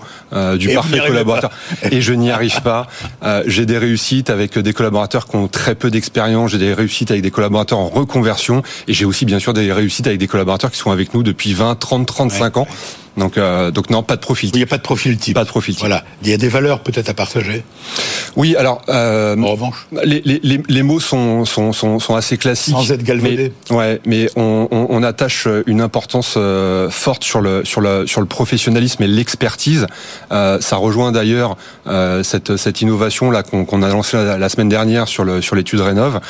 du 0.59 0.69
parfait 0.75 0.99
collaborateur. 1.07 1.51
Et 1.91 2.03
je 2.03 2.13
n'y 2.13 2.31
arrive 2.31 2.61
pas. 2.61 2.87
j'ai 3.47 3.65
des 3.65 3.79
réussites 3.79 4.29
avec 4.29 4.59
des 4.59 4.75
collaborateurs 4.75 5.27
qui 5.27 5.37
ont 5.37 5.49
très 5.49 5.75
peu 5.75 5.91
d'expérience. 5.91 6.51
J'ai 6.51 6.59
des 6.59 6.75
réussites 6.75 7.11
avec 7.11 7.23
des 7.23 7.31
collaborateurs 7.31 7.79
en 7.79 7.89
reconversion. 7.89 8.63
Et 8.89 8.93
j'ai 8.93 9.07
aussi, 9.07 9.25
bien 9.25 9.39
sûr, 9.39 9.55
des 9.55 9.73
réussites 9.73 10.07
avec 10.07 10.19
des 10.19 10.27
collaborateurs 10.27 10.71
qui 10.71 10.79
sont 10.79 10.91
avec 10.91 11.15
nous 11.15 11.23
depuis 11.23 11.55
20, 11.55 11.77
30, 11.77 12.07
35 12.07 12.59
ans. 12.59 12.69
Donc, 13.17 13.39
donc 13.73 13.91
non, 13.91 14.03
pas 14.03 14.17
de 14.17 14.21
profil. 14.21 14.51
Il 14.53 14.59
n'y 14.59 14.63
a 14.63 14.67
pas 14.67 14.77
de 14.77 14.83
profil 14.83 15.17
type. 15.17 15.35
Pas 15.35 15.45
de 15.45 15.49
profil 15.49 15.75
type. 15.75 15.81
Voilà. 15.81 16.05
Il 16.23 16.29
y 16.29 16.33
a 16.33 16.37
des 16.37 16.49
valeurs 16.49 16.81
peut-être 16.81 17.09
à 17.09 17.15
partager. 17.15 17.65
Oui, 18.37 18.57
alors. 18.57 18.83
Euh, 18.89 19.37
en 19.41 19.53
revanche. 19.53 19.87
Les, 20.05 20.21
les, 20.25 20.63
les, 20.69 20.83
mots 20.83 21.01
sont, 21.01 21.45
sont, 21.45 21.73
sont, 21.73 21.99
sont, 21.99 22.15
assez 22.15 22.37
classiques. 22.37 22.75
Sans 22.75 22.93
être 22.93 23.03
galvaudés. 23.03 23.53
Mais, 23.71 23.77
ouais, 23.77 24.01
mais 24.05 24.29
on, 24.37 24.69
on, 24.71 24.87
on, 24.91 25.03
attache 25.03 25.49
une 25.67 25.81
importance 25.81 26.35
euh, 26.37 26.91
forte 26.91 27.25
sur 27.25 27.41
le, 27.41 27.65
sur 27.65 27.81
le, 27.81 28.07
sur 28.07 28.21
le 28.21 28.27
professionnalisme 28.27 29.03
et 29.03 29.07
l'expertise. 29.07 29.87
Euh, 30.33 30.61
ça 30.61 30.77
rejoint 30.77 31.13
d'ailleurs 31.13 31.57
euh, 31.87 32.23
cette, 32.23 32.57
cette 32.57 32.81
innovation 32.83 33.31
là 33.31 33.43
qu'on 33.43 33.83
a 33.83 33.89
lancée 33.89 34.17
la, 34.17 34.49
semaine 34.49 34.69
dernière 34.69 35.09
sur 35.09 35.25
le 35.25 35.41
sur 35.41 35.57
l'étude 35.57 35.81
Rénov. 35.81 36.21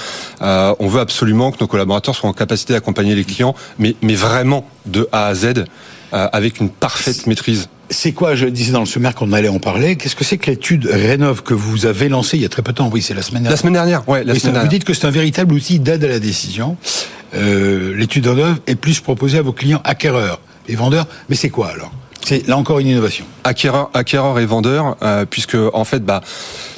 Euh, 0.42 0.74
on 0.78 0.88
veut 0.88 1.00
absolument 1.00 1.50
que 1.50 1.58
nos 1.60 1.66
collaborateurs 1.66 2.14
soient 2.14 2.30
en 2.30 2.34
capacité 2.34 2.72
d'accompagner 2.72 3.14
les 3.14 3.24
clients, 3.24 3.54
mais, 3.78 3.96
mais 4.02 4.14
vraiment 4.14 4.68
de 4.86 5.08
A 5.12 5.26
à 5.26 5.34
Z, 5.34 5.44
euh, 5.46 5.64
avec 6.12 6.60
une 6.60 6.70
parfaite 6.70 7.26
maîtrise 7.26 7.68
c'est 7.90 8.12
quoi, 8.12 8.34
je 8.34 8.46
disais 8.46 8.72
dans 8.72 8.80
le 8.80 8.86
sommaire 8.86 9.14
qu'on 9.14 9.32
allait 9.32 9.48
en 9.48 9.58
parler, 9.58 9.96
qu'est-ce 9.96 10.16
que 10.16 10.24
c'est 10.24 10.38
que 10.38 10.50
l'étude 10.50 10.86
Rénov 10.86 11.42
que 11.42 11.54
vous 11.54 11.86
avez 11.86 12.08
lancée 12.08 12.36
il 12.36 12.42
y 12.42 12.46
a 12.46 12.48
très 12.48 12.62
peu 12.62 12.72
de 12.72 12.78
temps? 12.78 12.90
Oui, 12.92 13.02
c'est 13.02 13.14
la 13.14 13.22
semaine 13.22 13.42
dernière. 13.42 13.52
La 13.52 13.56
semaine 13.56 13.72
dernière, 13.74 14.08
ouais. 14.08 14.24
La 14.24 14.34
semaine 14.34 14.54
dernière. 14.54 14.62
Vous 14.62 14.68
dites 14.68 14.84
que 14.84 14.94
c'est 14.94 15.06
un 15.06 15.10
véritable 15.10 15.54
outil 15.54 15.78
d'aide 15.78 16.02
à 16.04 16.08
la 16.08 16.18
décision. 16.18 16.76
Euh, 17.34 17.94
l'étude 17.94 18.26
Rénov 18.26 18.58
est 18.66 18.75
plus 18.75 19.00
proposée 19.00 19.38
à 19.38 19.42
vos 19.42 19.52
clients 19.52 19.80
acquéreurs 19.84 20.40
et 20.68 20.75
vendeurs. 20.75 21.06
Mais 21.28 21.36
c'est 21.36 21.50
quoi 21.50 21.68
alors? 21.68 21.92
C'est 22.26 22.49
là 22.49 22.56
encore 22.56 22.80
une 22.80 22.88
innovation. 22.88 23.25
Acquéreurs 23.45 24.40
et 24.40 24.47
vendeurs, 24.47 24.97
euh, 25.02 25.25
puisque 25.30 25.56
en 25.73 25.85
fait, 25.85 26.04
bah 26.04 26.23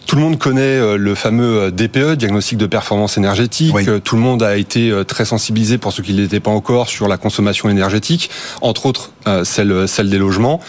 tout 0.07 0.17
le 0.17 0.21
monde 0.21 0.37
connaît 0.37 0.61
euh, 0.61 0.99
le 0.99 1.15
fameux 1.15 1.63
euh, 1.63 1.71
DPE, 1.71 2.19
diagnostic 2.19 2.59
de 2.59 2.67
performance 2.67 3.17
énergétique. 3.17 3.75
Tout 4.05 4.17
le 4.17 4.21
monde 4.21 4.43
a 4.43 4.59
été 4.59 4.93
très 5.07 5.25
sensibilisé 5.25 5.79
pour 5.79 5.95
ceux 5.95 6.03
qui 6.03 6.13
ne 6.13 6.21
l'étaient 6.21 6.39
pas 6.39 6.51
encore 6.51 6.91
sur 6.91 7.09
la 7.09 7.17
consommation 7.17 7.71
énergétique, 7.71 8.29
entre 8.61 8.85
autres 8.85 9.11
celle, 9.45 9.89
celle 9.89 10.11
des 10.11 10.19
logements. 10.19 10.61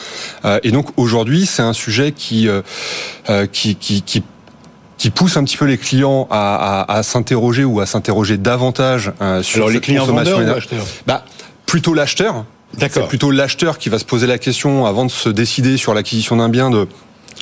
Et 0.64 0.72
donc 0.72 0.88
aujourd'hui, 0.96 1.46
c'est 1.46 1.62
un 1.62 1.74
sujet 1.74 2.14
qui, 2.14 2.48
qui, 3.52 3.76
qui, 3.76 4.02
qui 4.02 4.24
qui 4.98 5.10
pousse 5.12 5.38
un 5.38 5.44
petit 5.46 5.56
peu 5.56 5.66
les 5.66 5.78
clients 5.78 6.28
à, 6.30 6.84
à, 6.84 6.98
à 6.98 7.04
s'interroger 7.04 7.64
ou 7.64 7.80
à 7.80 7.86
s'interroger 7.86 8.38
davantage 8.38 9.14
sur 9.42 9.58
Alors, 9.64 9.70
les 9.70 9.80
clients 9.80 10.02
consommation 10.02 10.42
énergétique. 10.42 10.80
Bah, 11.06 11.24
plutôt 11.66 11.94
l'acheteur. 11.94 12.46
C'est 12.78 13.08
plutôt 13.08 13.32
l'acheteur 13.32 13.78
qui 13.78 13.90
va 13.90 14.00
se 14.00 14.06
poser 14.06 14.28
la 14.28 14.38
question 14.38 14.86
avant 14.86 15.06
de 15.06 15.12
se 15.12 15.30
décider 15.30 15.78
sur 15.78 15.94
l'acquisition 15.94 16.38
d'un 16.38 16.50
bien 16.50 16.70
de 16.70 16.88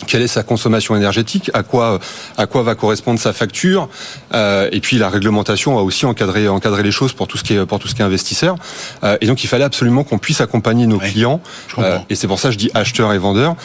quelle 0.06 0.22
est 0.22 0.28
sa 0.28 0.44
consommation 0.44 0.96
énergétique, 0.96 1.50
à 1.56 1.64
quoi 1.64 2.00
à 2.38 2.46
quoi 2.46 2.62
va 2.62 2.76
correspondre 2.76 3.20
sa 3.20 3.34
facture, 3.34 3.90
euh, 4.34 4.70
et 4.72 4.80
puis 4.80 4.98
la 5.00 5.10
réglementation 5.10 5.80
a 5.80 5.82
aussi 5.82 6.06
encadré 6.06 6.48
encadré 6.48 6.84
les 6.84 6.92
choses 6.92 7.14
pour 7.14 7.28
tout 7.28 7.38
ce 7.38 7.44
qui 7.44 7.54
est 7.56 7.66
pour 7.66 7.80
tout 7.80 7.88
ce 7.88 7.96
qui 7.96 8.02
est 8.02 8.06
investisseur. 8.06 8.58
Euh, 9.04 9.18
et 9.22 9.28
donc 9.28 9.44
il 9.44 9.48
fallait 9.48 9.64
absolument 9.64 10.04
qu'on 10.04 10.20
puisse 10.20 10.40
accompagner 10.40 10.86
nos 10.86 11.00
clients, 11.00 11.42
euh, 11.80 11.98
et 12.10 12.16
c'est 12.16 12.28
pour 12.28 12.40
ça 12.40 12.50
que 12.50 12.54
je 12.54 12.60
dis 12.60 12.70
acheteurs 12.76 13.12
et 13.14 13.18
vendeurs, 13.18 13.56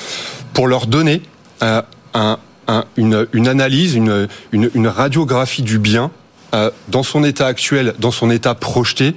pour 0.54 0.68
leur 0.68 0.86
donner 0.86 1.20
euh, 1.62 1.82
un, 2.14 2.38
un, 2.66 2.84
une, 2.96 3.26
une 3.34 3.48
analyse, 3.48 3.94
une, 3.94 4.26
une, 4.52 4.70
une 4.74 4.88
radiographie 4.88 5.62
du 5.62 5.78
bien 5.78 6.10
euh, 6.54 6.70
dans 6.88 7.02
son 7.02 7.24
état 7.24 7.46
actuel, 7.46 7.94
dans 7.98 8.10
son 8.10 8.30
état 8.30 8.54
projeté, 8.54 9.14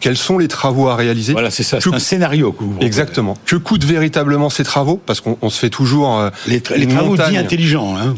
quels 0.00 0.16
sont 0.16 0.38
les 0.38 0.48
travaux 0.48 0.88
à 0.88 0.96
réaliser 0.96 1.32
Voilà, 1.32 1.50
c'est 1.50 1.62
ça, 1.62 1.80
c'est 1.80 1.94
un 1.94 1.98
scénario 1.98 2.52
que 2.52 2.62
vous 2.62 2.76
Exactement. 2.80 3.36
Que 3.46 3.56
coûtent 3.56 3.84
véritablement 3.84 4.50
ces 4.50 4.64
travaux? 4.64 5.00
Parce 5.04 5.20
qu'on 5.20 5.50
se 5.50 5.58
fait 5.58 5.70
toujours... 5.70 6.18
Euh, 6.18 6.30
les, 6.46 6.62
les 6.76 6.86
travaux 6.86 7.16
dits 7.16 7.36
intelligents. 7.36 7.96
Hein. 7.96 8.14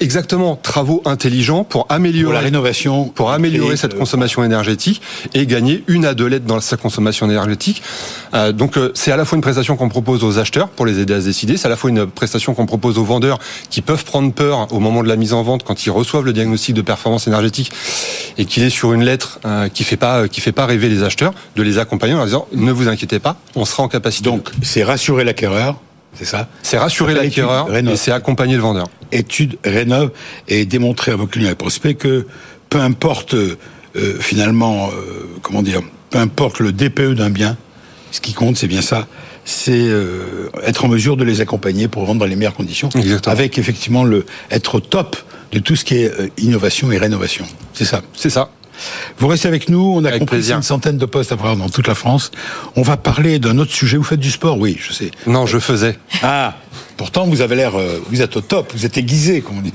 Exactement 0.00 0.56
travaux 0.56 1.02
intelligents 1.04 1.64
pour 1.64 1.86
améliorer 1.88 2.24
pour 2.24 2.32
la 2.32 2.40
rénovation, 2.40 3.04
pour 3.04 3.30
améliorer 3.30 3.76
cette 3.76 3.94
euh, 3.94 3.98
consommation 3.98 4.44
énergétique 4.44 5.02
et 5.34 5.46
gagner 5.46 5.84
une 5.88 6.04
à 6.04 6.14
deux 6.14 6.26
lettres 6.26 6.46
dans 6.46 6.60
sa 6.60 6.76
consommation 6.76 7.26
énergétique. 7.26 7.82
Euh, 8.34 8.52
donc 8.52 8.76
euh, 8.76 8.90
c'est 8.94 9.12
à 9.12 9.16
la 9.16 9.24
fois 9.24 9.36
une 9.36 9.42
prestation 9.42 9.76
qu'on 9.76 9.88
propose 9.88 10.24
aux 10.24 10.38
acheteurs 10.38 10.68
pour 10.68 10.86
les 10.86 10.98
aider 10.98 11.14
à 11.14 11.20
se 11.20 11.26
décider, 11.26 11.56
c'est 11.56 11.66
à 11.66 11.70
la 11.70 11.76
fois 11.76 11.90
une 11.90 12.06
prestation 12.06 12.54
qu'on 12.54 12.66
propose 12.66 12.98
aux 12.98 13.04
vendeurs 13.04 13.38
qui 13.70 13.82
peuvent 13.82 14.04
prendre 14.04 14.32
peur 14.32 14.72
au 14.72 14.80
moment 14.80 15.02
de 15.02 15.08
la 15.08 15.16
mise 15.16 15.32
en 15.32 15.42
vente 15.42 15.64
quand 15.64 15.84
ils 15.86 15.90
reçoivent 15.90 16.24
le 16.24 16.32
diagnostic 16.32 16.74
de 16.74 16.82
performance 16.82 17.26
énergétique 17.26 17.70
et 18.38 18.44
qu'il 18.44 18.62
est 18.62 18.70
sur 18.70 18.92
une 18.92 19.04
lettre 19.04 19.40
qui 19.74 19.84
fait 19.84 19.96
pas 19.96 20.28
qui 20.28 20.40
fait 20.40 20.52
pas 20.52 20.66
rêver 20.66 20.88
les 20.88 21.02
acheteurs, 21.02 21.32
de 21.56 21.62
les 21.62 21.78
accompagner 21.78 22.14
en 22.14 22.18
leur 22.18 22.26
disant 22.26 22.46
ne 22.52 22.72
vous 22.72 22.88
inquiétez 22.88 23.18
pas, 23.18 23.36
on 23.54 23.64
sera 23.64 23.82
en 23.82 23.88
capacité. 23.88 24.30
Donc 24.30 24.50
c'est 24.62 24.84
rassurer 24.84 25.24
l'acquéreur 25.24 25.76
c'est 26.14 26.24
ça 26.24 26.48
C'est 26.62 26.78
rassurer 26.78 27.14
l'acquéreur 27.14 27.74
et 27.74 27.96
c'est 27.96 28.12
accompagner 28.12 28.56
le 28.56 28.62
vendeur. 28.62 28.86
Étude 29.12 29.58
Rénov 29.64 30.10
et 30.48 30.64
démontrer 30.64 31.12
à 31.12 31.16
vos 31.16 31.26
clients 31.26 31.50
et 31.50 31.54
prospects 31.54 31.96
que 31.96 32.26
peu 32.68 32.80
importe 32.80 33.34
euh, 33.34 34.18
finalement, 34.20 34.88
euh, 34.88 35.26
comment 35.42 35.62
dire, 35.62 35.80
peu 36.10 36.18
importe 36.18 36.60
le 36.60 36.72
DPE 36.72 37.14
d'un 37.14 37.30
bien, 37.30 37.56
ce 38.10 38.20
qui 38.20 38.32
compte, 38.32 38.56
c'est 38.56 38.68
bien 38.68 38.82
ça, 38.82 39.06
c'est 39.44 39.72
euh, 39.72 40.50
être 40.64 40.84
en 40.84 40.88
mesure 40.88 41.16
de 41.16 41.24
les 41.24 41.40
accompagner 41.40 41.88
pour 41.88 42.04
vendre 42.04 42.20
dans 42.20 42.26
les 42.26 42.36
meilleures 42.36 42.54
conditions, 42.54 42.90
avec 43.26 43.58
effectivement 43.58 44.04
le 44.04 44.26
être 44.50 44.76
au 44.76 44.80
top 44.80 45.16
de 45.52 45.58
tout 45.58 45.76
ce 45.76 45.84
qui 45.84 45.96
est 45.96 46.12
innovation 46.36 46.92
et 46.92 46.98
rénovation. 46.98 47.46
C'est 47.72 47.86
ça. 47.86 48.02
C'est 48.14 48.30
ça. 48.30 48.50
Vous 49.18 49.26
restez 49.28 49.48
avec 49.48 49.68
nous. 49.68 49.94
On 49.96 50.04
a 50.04 50.18
compris 50.18 50.50
une 50.50 50.62
centaine 50.62 50.98
de 50.98 51.06
postes 51.06 51.32
à 51.32 51.34
voir 51.36 51.56
dans 51.56 51.68
toute 51.68 51.88
la 51.88 51.94
France. 51.94 52.30
On 52.76 52.82
va 52.82 52.96
parler 52.96 53.38
d'un 53.38 53.58
autre 53.58 53.72
sujet. 53.72 53.96
Vous 53.96 54.04
faites 54.04 54.20
du 54.20 54.30
sport, 54.30 54.58
oui, 54.58 54.76
je 54.80 54.92
sais. 54.92 55.10
Non, 55.26 55.46
je 55.46 55.58
faisais. 55.58 55.98
Ah. 56.22 56.54
Pourtant, 56.96 57.26
vous 57.26 57.42
avez 57.42 57.54
l'air, 57.54 57.78
euh, 57.78 58.02
vous 58.10 58.22
êtes 58.22 58.36
au 58.36 58.40
top, 58.40 58.72
vous 58.74 58.84
êtes 58.84 58.98
aiguisé, 58.98 59.40
comme 59.40 59.58
on 59.58 59.60
dit. 59.60 59.72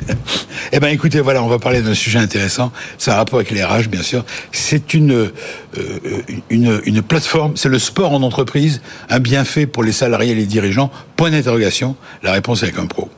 eh 0.73 0.79
ben, 0.81 0.89
écoutez, 0.89 1.21
voilà, 1.21 1.41
on 1.41 1.47
va 1.47 1.57
parler 1.57 1.81
d'un 1.81 1.93
sujet 1.93 2.19
intéressant. 2.19 2.73
Ça 2.97 3.11
a 3.11 3.15
un 3.15 3.17
rapport 3.19 3.39
avec 3.39 3.49
les 3.51 3.63
RH, 3.63 3.87
bien 3.87 4.01
sûr. 4.03 4.25
C'est 4.51 4.93
une, 4.93 5.13
euh, 5.13 5.31
une, 6.49 6.81
une 6.83 7.01
plateforme, 7.01 7.55
c'est 7.55 7.69
le 7.69 7.79
sport 7.79 8.11
en 8.11 8.23
entreprise, 8.23 8.81
un 9.09 9.19
bienfait 9.19 9.65
pour 9.67 9.83
les 9.83 9.93
salariés 9.93 10.33
et 10.33 10.35
les 10.35 10.45
dirigeants. 10.45 10.91
Point 11.15 11.31
d'interrogation. 11.31 11.95
La 12.23 12.33
réponse 12.33 12.61
est 12.61 12.65
avec 12.65 12.77
un 12.77 12.87
pro. 12.87 13.09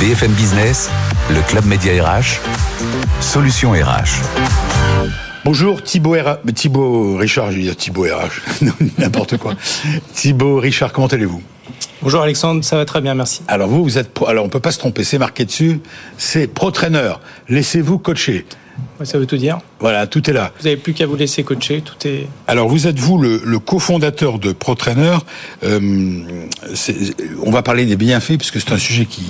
BFM 0.00 0.32
Business, 0.32 0.90
le 1.30 1.40
club 1.48 1.64
média 1.66 1.92
RH, 2.04 2.40
Solution 3.20 3.72
RH. 3.72 4.22
Bonjour 5.44 5.82
Thibaut, 5.82 6.16
Thibaut 6.54 7.16
Richard, 7.16 7.50
je 7.50 7.56
vais 7.56 7.62
dire 7.62 7.76
Thibaut 7.76 8.04
RH, 8.04 8.64
n'importe 8.98 9.36
quoi. 9.36 9.54
Thibaut 10.14 10.58
Richard, 10.58 10.92
comment 10.92 11.06
allez-vous? 11.06 11.42
Bonjour 12.02 12.22
Alexandre, 12.22 12.64
ça 12.64 12.76
va 12.76 12.84
très 12.84 13.00
bien, 13.00 13.14
merci. 13.14 13.42
Alors 13.48 13.68
vous, 13.68 13.82
vous 13.82 13.98
êtes 13.98 14.12
pro, 14.12 14.28
alors 14.28 14.44
on 14.44 14.48
peut 14.48 14.60
pas 14.60 14.72
se 14.72 14.78
tromper, 14.78 15.04
c'est 15.04 15.18
marqué 15.18 15.44
dessus, 15.44 15.80
c'est 16.18 16.46
pro 16.46 16.70
trainer. 16.70 17.12
Laissez-vous 17.48 17.98
coacher. 17.98 18.46
Ça 19.02 19.18
veut 19.18 19.26
tout 19.26 19.36
dire. 19.36 19.58
Voilà, 19.80 20.06
tout 20.06 20.28
est 20.30 20.32
là. 20.32 20.52
Vous 20.58 20.64
n'avez 20.64 20.76
plus 20.76 20.94
qu'à 20.94 21.06
vous 21.06 21.16
laisser 21.16 21.42
coacher, 21.42 21.82
tout 21.82 22.06
est. 22.06 22.26
Alors 22.46 22.68
vous 22.68 22.86
êtes 22.86 22.98
vous 22.98 23.18
le, 23.18 23.58
cofondateur 23.58 24.38
de 24.38 24.52
ProTrainer. 24.52 25.18
Euh, 25.62 26.22
on 27.44 27.50
va 27.50 27.62
parler 27.62 27.86
des 27.86 27.96
bienfaits 27.96 28.38
puisque 28.38 28.60
c'est 28.60 28.72
un 28.72 28.78
sujet 28.78 29.04
qui, 29.04 29.24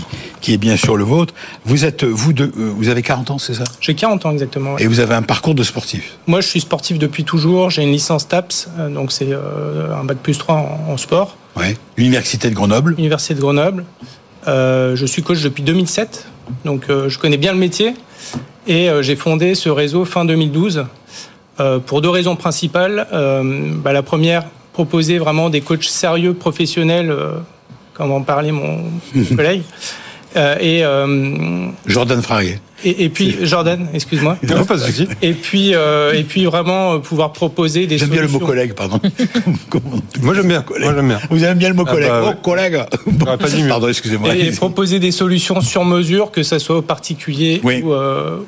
qui 0.44 0.54
est 0.54 0.58
bien 0.58 0.76
sûr 0.76 0.96
le 0.96 1.04
vôtre. 1.04 1.34
Vous 1.64 1.84
êtes 1.84 2.04
vous 2.04 2.32
de, 2.32 2.44
euh, 2.44 2.72
vous 2.76 2.88
avez 2.88 3.02
40 3.02 3.30
ans, 3.32 3.38
c'est 3.38 3.54
ça? 3.54 3.64
J'ai 3.80 3.94
40 3.94 4.26
ans 4.26 4.32
exactement. 4.32 4.78
Et 4.78 4.86
vous 4.86 5.00
avez 5.00 5.14
un 5.14 5.22
parcours 5.22 5.54
de 5.54 5.62
sportif? 5.62 6.18
Moi, 6.26 6.40
je 6.40 6.48
suis 6.48 6.60
sportif 6.60 6.98
depuis 6.98 7.24
toujours. 7.24 7.70
J'ai 7.70 7.82
une 7.82 7.92
licence 7.92 8.28
TAPS, 8.28 8.68
euh, 8.78 8.88
donc 8.88 9.10
c'est 9.10 9.32
un 9.32 10.04
bac 10.04 10.18
plus 10.22 10.38
3 10.38 10.56
en, 10.88 10.96
sport. 10.96 11.36
Ouais. 11.56 11.76
Université 11.96 12.50
de 12.50 12.54
Grenoble. 12.54 12.94
Université 12.98 13.34
de 13.34 13.40
Grenoble. 13.40 13.84
je 14.46 15.04
suis 15.06 15.22
coach 15.22 15.42
depuis 15.42 15.62
2007, 15.62 16.26
donc 16.64 16.86
je 16.88 17.18
connais 17.18 17.38
bien 17.38 17.52
le 17.52 17.58
métier. 17.58 17.94
Et 18.66 18.88
euh, 18.88 19.02
j'ai 19.02 19.16
fondé 19.16 19.54
ce 19.54 19.68
réseau 19.68 20.04
fin 20.04 20.24
2012 20.24 20.86
euh, 21.60 21.78
pour 21.78 22.00
deux 22.00 22.08
raisons 22.08 22.36
principales. 22.36 23.06
Euh, 23.12 23.72
bah, 23.74 23.92
la 23.92 24.02
première, 24.02 24.44
proposer 24.72 25.18
vraiment 25.18 25.50
des 25.50 25.60
coachs 25.60 25.84
sérieux, 25.84 26.34
professionnels, 26.34 27.14
comme 27.92 28.10
en 28.10 28.22
parlait 28.22 28.52
mon 28.52 28.84
collègue. 29.36 29.62
Et 30.36 30.82
Jordan 31.86 32.22
Frarier. 32.22 32.58
Et, 32.86 33.08
puis 33.08 33.38
Jordan, 33.42 33.88
excuse-moi. 33.94 34.36
pas 34.68 34.76
Et 35.22 35.32
puis 35.32 35.72
et 35.72 36.24
puis 36.24 36.44
vraiment 36.44 37.00
pouvoir 37.00 37.32
proposer 37.32 37.86
des. 37.86 37.98
J'aime 37.98 38.10
bien 38.10 38.22
le 38.22 38.28
mot 38.28 38.40
collègue, 38.40 38.74
pardon. 38.74 39.00
Moi 40.20 40.34
j'aime 40.34 40.48
bien. 40.48 40.64
Moi 40.80 40.94
j'aime 40.94 41.08
bien. 41.08 41.20
Vous 41.30 41.44
aimez 41.44 41.54
bien 41.54 41.68
le 41.68 41.74
mot 41.74 41.84
ah 41.86 41.90
collègue. 41.90 42.10
Bah, 42.10 42.34
oh 42.34 42.40
collègue. 42.42 42.78
pardon, 43.68 43.88
excusez-moi. 43.88 44.34
Et 44.36 44.50
proposer 44.52 44.98
des 44.98 45.12
solutions 45.12 45.60
sur 45.60 45.84
mesure, 45.84 46.30
que 46.30 46.42
ce 46.42 46.58
soit 46.58 46.76
aux 46.76 46.82
particuliers 46.82 47.60
ou, 47.64 47.94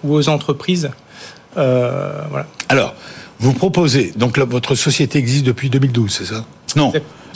ou, 0.04 0.14
aux 0.14 0.28
entreprises. 0.28 0.90
voilà. 1.54 2.46
Alors, 2.68 2.94
vous 3.38 3.52
proposez 3.52 4.12
donc 4.16 4.38
votre 4.38 4.74
société 4.74 5.18
existe 5.18 5.44
depuis 5.44 5.70
2012, 5.70 6.10
c'est 6.10 6.24
ça? 6.24 6.44
Non. 6.74 6.92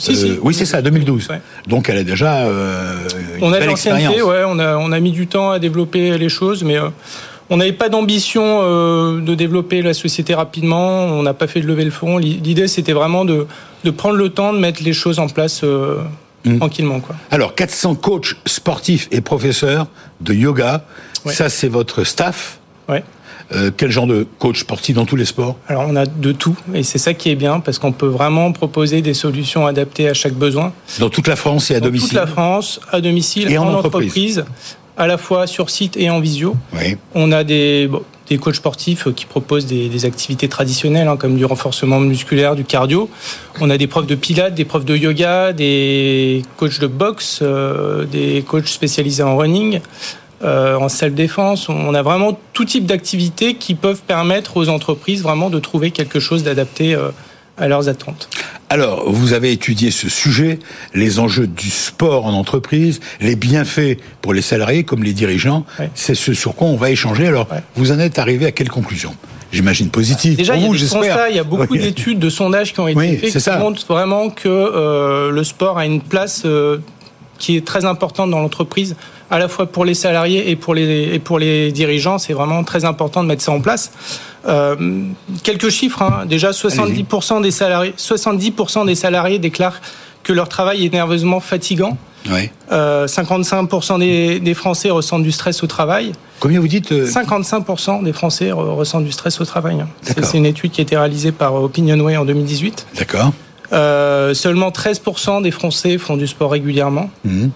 Euh, 0.09 0.37
oui, 0.41 0.53
c'est 0.53 0.65
ça, 0.65 0.81
2012. 0.81 1.27
Donc 1.67 1.89
elle 1.89 1.97
a 1.97 2.03
déjà 2.03 2.45
euh, 2.45 2.95
une 3.37 3.43
on 3.43 3.53
a 3.53 3.59
belle 3.59 3.69
expérience. 3.69 4.15
Ouais, 4.15 4.43
on 4.45 4.59
a 4.59 4.77
on 4.77 4.91
a 4.91 4.99
mis 4.99 5.11
du 5.11 5.27
temps 5.27 5.51
à 5.51 5.59
développer 5.59 6.17
les 6.17 6.29
choses, 6.29 6.63
mais 6.63 6.77
euh, 6.77 6.89
on 7.49 7.57
n'avait 7.57 7.73
pas 7.73 7.89
d'ambition 7.89 8.61
de 9.19 9.35
développer 9.35 9.81
la 9.81 9.93
société 9.93 10.33
rapidement. 10.33 11.05
On 11.05 11.23
n'a 11.23 11.33
pas 11.33 11.47
fait 11.47 11.61
de 11.61 11.67
lever 11.67 11.85
le 11.85 11.91
fond. 11.91 12.17
L'idée, 12.17 12.67
c'était 12.67 12.93
vraiment 12.93 13.25
de 13.25 13.47
de 13.83 13.89
prendre 13.89 14.15
le 14.15 14.29
temps 14.29 14.53
de 14.53 14.59
mettre 14.59 14.83
les 14.83 14.93
choses 14.93 15.19
en 15.19 15.27
place. 15.27 15.63
Mmh. 16.43 16.57
Tranquillement, 16.57 16.99
quoi. 17.01 17.15
Alors, 17.29 17.53
400 17.53 17.93
coachs 17.93 18.35
sportifs 18.47 19.07
et 19.11 19.21
professeurs 19.21 19.85
de 20.21 20.33
yoga, 20.33 20.85
ça 21.27 21.49
c'est 21.49 21.67
votre 21.67 22.03
staff? 22.03 22.57
Ouais. 22.89 23.03
Euh, 23.53 23.71
quel 23.75 23.91
genre 23.91 24.07
de 24.07 24.25
coach 24.39 24.61
sportif 24.61 24.95
dans 24.95 25.05
tous 25.05 25.15
les 25.15 25.25
sports? 25.25 25.57
Alors 25.67 25.85
on 25.87 25.95
a 25.95 26.05
de 26.05 26.31
tout 26.31 26.57
et 26.73 26.83
c'est 26.83 26.97
ça 26.97 27.13
qui 27.13 27.29
est 27.29 27.35
bien 27.35 27.59
parce 27.59 27.79
qu'on 27.79 27.91
peut 27.91 28.07
vraiment 28.07 28.51
proposer 28.51 29.01
des 29.01 29.13
solutions 29.13 29.65
adaptées 29.65 30.07
à 30.07 30.13
chaque 30.13 30.33
besoin. 30.33 30.73
Dans 30.99 31.09
toute 31.09 31.27
la 31.27 31.35
France 31.35 31.71
et 31.71 31.75
à 31.75 31.79
dans 31.79 31.87
domicile 31.87 32.09
Toute 32.09 32.17
la 32.17 32.27
France, 32.27 32.79
à 32.91 33.01
domicile, 33.01 33.51
et 33.51 33.57
en, 33.57 33.67
entreprise. 33.73 34.45
à 34.97 35.07
la 35.07 35.17
fois 35.17 35.47
sur 35.47 35.69
site 35.69 35.97
et 35.97 36.09
en 36.09 36.19
visio. 36.19 36.55
Oui. 36.73 36.95
On 37.13 37.31
a 37.31 37.43
des, 37.43 37.89
des 38.31 38.37
coachs 38.37 38.55
sportifs 38.55 39.09
qui 39.13 39.25
proposent 39.25 39.65
des, 39.65 40.05
activités 40.05 40.47
traditionnelles 40.47 41.09
hein, 41.09 41.17
comme 41.17 41.35
du 41.35 41.43
renforcement 41.43 41.99
musculaire, 41.99 42.55
du 42.55 42.63
cardio. 42.63 43.09
On 43.59 43.69
a 43.69 43.77
des 43.77 43.87
profs 43.87 44.07
de 44.07 44.15
pilates, 44.15 44.55
des 44.55 44.63
profs 44.63 44.85
de 44.85 44.95
yoga, 44.95 45.51
des 45.51 46.41
coachs 46.55 46.79
de 46.79 46.87
boxe, 46.87 47.39
euh, 47.41 48.05
des 48.05 48.41
coachs 48.47 48.69
spécialisés 48.69 49.23
en 49.23 49.35
running. 49.35 49.81
Euh, 50.43 50.75
en 50.75 50.89
self-défense. 50.89 51.69
On 51.69 51.93
a 51.93 52.01
vraiment 52.01 52.39
tout 52.53 52.65
type 52.65 52.87
d'activités 52.87 53.53
qui 53.53 53.75
peuvent 53.75 54.01
permettre 54.01 54.57
aux 54.57 54.69
entreprises 54.69 55.21
vraiment 55.21 55.51
de 55.51 55.59
trouver 55.59 55.91
quelque 55.91 56.19
chose 56.19 56.43
d'adapté 56.43 56.95
euh, 56.95 57.09
à 57.59 57.67
leurs 57.67 57.89
attentes. 57.89 58.27
Alors, 58.69 59.11
vous 59.11 59.33
avez 59.33 59.51
étudié 59.51 59.91
ce 59.91 60.09
sujet, 60.09 60.57
les 60.95 61.19
enjeux 61.19 61.45
du 61.45 61.69
sport 61.69 62.25
en 62.25 62.33
entreprise, 62.33 63.01
les 63.19 63.35
bienfaits 63.35 63.99
pour 64.21 64.33
les 64.33 64.41
salariés 64.41 64.83
comme 64.83 65.03
les 65.03 65.13
dirigeants. 65.13 65.63
C'est 65.93 66.15
ce 66.15 66.33
sur 66.33 66.55
quoi 66.55 66.69
on 66.69 66.75
va 66.75 66.89
échanger. 66.89 67.27
Alors, 67.27 67.47
vous 67.75 67.91
en 67.91 67.99
êtes 67.99 68.17
arrivé 68.17 68.47
à 68.47 68.51
quelle 68.51 68.69
conclusion? 68.69 69.15
J'imagine 69.51 69.89
positive. 69.89 70.37
Déjà, 70.37 70.55
il 70.55 70.63
y 70.63 70.65
a 70.65 70.71
des 70.71 71.31
il 71.31 71.35
y 71.35 71.39
a 71.39 71.43
beaucoup 71.43 71.77
d'études, 71.77 72.17
de 72.17 72.29
sondages 72.31 72.73
qui 72.73 72.79
ont 72.79 72.87
été 72.87 73.29
faits 73.29 73.43
qui 73.43 73.59
montrent 73.59 73.85
vraiment 73.85 74.31
que 74.31 74.47
euh, 74.47 75.29
le 75.29 75.43
sport 75.43 75.77
a 75.77 75.85
une 75.85 76.01
place 76.01 76.47
qui 77.37 77.57
est 77.57 77.65
très 77.65 77.85
importante 77.85 78.31
dans 78.31 78.39
l'entreprise, 78.39 78.95
à 79.31 79.39
la 79.39 79.47
fois 79.47 79.65
pour 79.65 79.85
les 79.85 79.93
salariés 79.93 80.51
et 80.51 80.55
pour 80.55 80.75
les, 80.75 81.15
et 81.15 81.19
pour 81.19 81.39
les 81.39 81.71
dirigeants. 81.71 82.17
C'est 82.19 82.33
vraiment 82.33 82.63
très 82.63 82.85
important 82.85 83.23
de 83.23 83.29
mettre 83.29 83.41
ça 83.41 83.53
en 83.53 83.61
place. 83.61 83.91
Euh, 84.47 84.75
quelques 85.43 85.69
chiffres. 85.69 86.01
Hein. 86.01 86.25
Déjà, 86.27 86.51
70% 86.51 87.41
des, 87.41 87.51
salariés, 87.51 87.93
70 87.95 88.53
des 88.85 88.95
salariés 88.95 89.39
déclarent 89.39 89.81
que 90.23 90.33
leur 90.33 90.49
travail 90.49 90.85
est 90.85 90.93
nerveusement 90.93 91.39
fatigant. 91.39 91.97
Oui. 92.29 92.49
Euh, 92.71 93.07
55% 93.07 93.99
des, 93.99 94.39
des, 94.39 94.53
Français 94.53 94.91
ressentent 94.91 95.23
du 95.23 95.31
stress 95.31 95.63
au 95.63 95.67
travail. 95.67 96.11
Combien 96.39 96.59
vous 96.59 96.67
dites 96.67 96.91
55% 96.91 97.99
euh 97.99 98.03
des 98.03 98.13
Français 98.13 98.51
ressentent 98.51 99.05
du 99.05 99.11
stress 99.11 99.39
au 99.41 99.45
travail. 99.45 99.83
C'est 100.01 100.37
une 100.37 100.45
étude 100.45 100.71
qui 100.71 100.81
a 100.81 100.83
été 100.83 100.97
réalisée 100.97 101.31
par 101.31 101.55
Opinionway 101.55 102.17
en 102.17 102.25
2018. 102.25 102.87
D'accord. 102.97 103.31
Euh, 103.73 104.33
seulement 104.33 104.69
13% 104.69 105.41
des 105.41 105.51
Français 105.51 105.97
font 105.97 106.17
du 106.17 106.27
sport 106.27 106.51
régulièrement. 106.51 107.09
80% 107.25 107.29
mmh. 107.29 107.49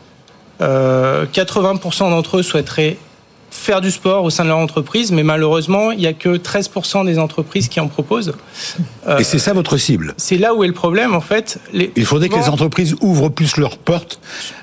Euh, 0.61 1.25
d'entre 1.25 2.37
eux 2.37 2.43
souhaiteraient 2.43 2.97
faire 3.55 3.81
du 3.81 3.89
sport 3.89 4.23
au 4.23 4.29
sein 4.29 4.43
de 4.43 4.49
leur 4.49 4.57
entreprise, 4.57 5.11
mais 5.11 5.23
malheureusement, 5.23 5.91
il 5.91 5.99
n'y 5.99 6.07
a 6.07 6.13
que 6.13 6.37
13% 6.37 7.05
des 7.05 7.17
entreprises 7.17 7.67
qui 7.67 7.79
en 7.79 7.87
proposent. 7.87 8.33
Et 9.17 9.23
c'est 9.23 9.39
ça 9.39 9.53
votre 9.53 9.77
cible 9.77 10.13
C'est 10.17 10.37
là 10.37 10.53
où 10.53 10.63
est 10.63 10.67
le 10.67 10.73
problème, 10.73 11.15
en 11.15 11.21
fait. 11.21 11.59
il 11.73 12.05
faudrait 12.05 12.29
que 12.29 12.35
les 12.35 12.49
entreprises 12.49 12.95
ouvrent 13.01 13.29
plus 13.29 13.57
leurs 13.57 13.77
portes 13.77 14.19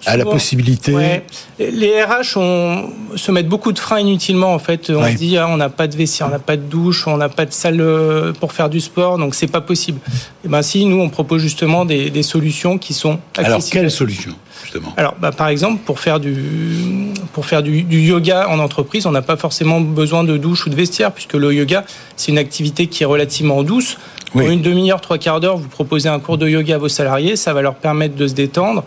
à 0.07 0.17
la 0.17 0.25
possibilité. 0.25 1.23
Les 1.59 2.03
RH 2.03 2.37
on, 2.37 2.91
se 3.17 3.33
mettent 3.33 3.49
beaucoup 3.49 3.73
de 3.73 3.79
freins 3.79 4.01
inutilement, 4.01 4.55
en 4.55 4.59
fait. 4.59 4.91
On 4.91 5.07
se 5.07 5.17
dit, 5.17 5.37
ah, 5.37 5.49
on 5.49 5.57
n'a 5.57 5.69
pas 5.69 5.87
de 5.87 5.97
vestiaire, 5.97 6.29
on 6.29 6.31
n'a 6.31 6.39
pas 6.39 6.57
de 6.57 6.63
douche, 6.63 7.07
on 7.07 7.17
n'a 7.17 7.29
pas 7.29 7.47
de 7.47 7.53
salle 7.53 7.81
euh, 7.81 8.33
pour 8.33 8.53
faire 8.53 8.69
du 8.69 8.81
sport, 8.81 9.19
donc 9.19 9.35
c'est 9.35 9.47
pas 9.47 9.61
possible. 9.61 10.01
Et 10.45 10.49
ben 10.49 10.63
si, 10.63 10.85
nous, 10.85 11.01
on 11.01 11.09
propose 11.09 11.41
justement 11.41 11.85
des, 11.85 12.23
solutions 12.23 12.79
qui 12.79 12.95
sont 12.95 13.19
accessibles. 13.37 13.47
Alors, 13.47 13.65
quelles 13.71 13.91
solutions? 13.91 14.37
Justement 14.73 14.93
Alors, 14.97 15.14
bah, 15.21 15.33
par 15.33 15.49
exemple, 15.49 15.83
pour 15.85 16.00
faire 16.00 16.21
du, 16.21 17.12
pour 17.33 17.47
faire 17.47 17.62
du, 17.62 17.83
yoga 17.83 18.49
en 18.49 18.59
entreprise, 18.59 19.07
on 19.07 19.12
n'a 19.12 19.23
pas 19.23 19.37
forcément 19.37 19.81
besoin 19.81 20.25
de 20.25 20.37
douche 20.37 20.67
ou 20.67 20.71
de 20.71 20.75
vestiaire, 20.75 21.12
puisque 21.12 21.35
le 21.35 21.52
yoga, 21.52 21.85
c'est 22.17 22.33
une 22.33 22.38
activité 22.38 22.87
qui 22.87 23.02
est 23.02 23.07
relativement 23.07 23.62
douce. 23.62 23.99
Pour 24.33 24.43
une 24.43 24.62
demi-heure, 24.62 25.02
trois 25.02 25.19
quarts 25.19 25.41
d'heure, 25.41 25.59
vous 25.59 25.69
proposez 25.69 26.09
un 26.09 26.19
cours 26.19 26.38
de 26.38 26.49
yoga 26.49 26.76
à 26.76 26.79
vos 26.79 26.88
salariés, 26.88 27.37
ça 27.37 27.52
va 27.52 27.61
leur 27.61 27.75
permettre 27.75 28.17
de 28.17 28.26
se 28.26 28.33
détendre, 28.33 28.83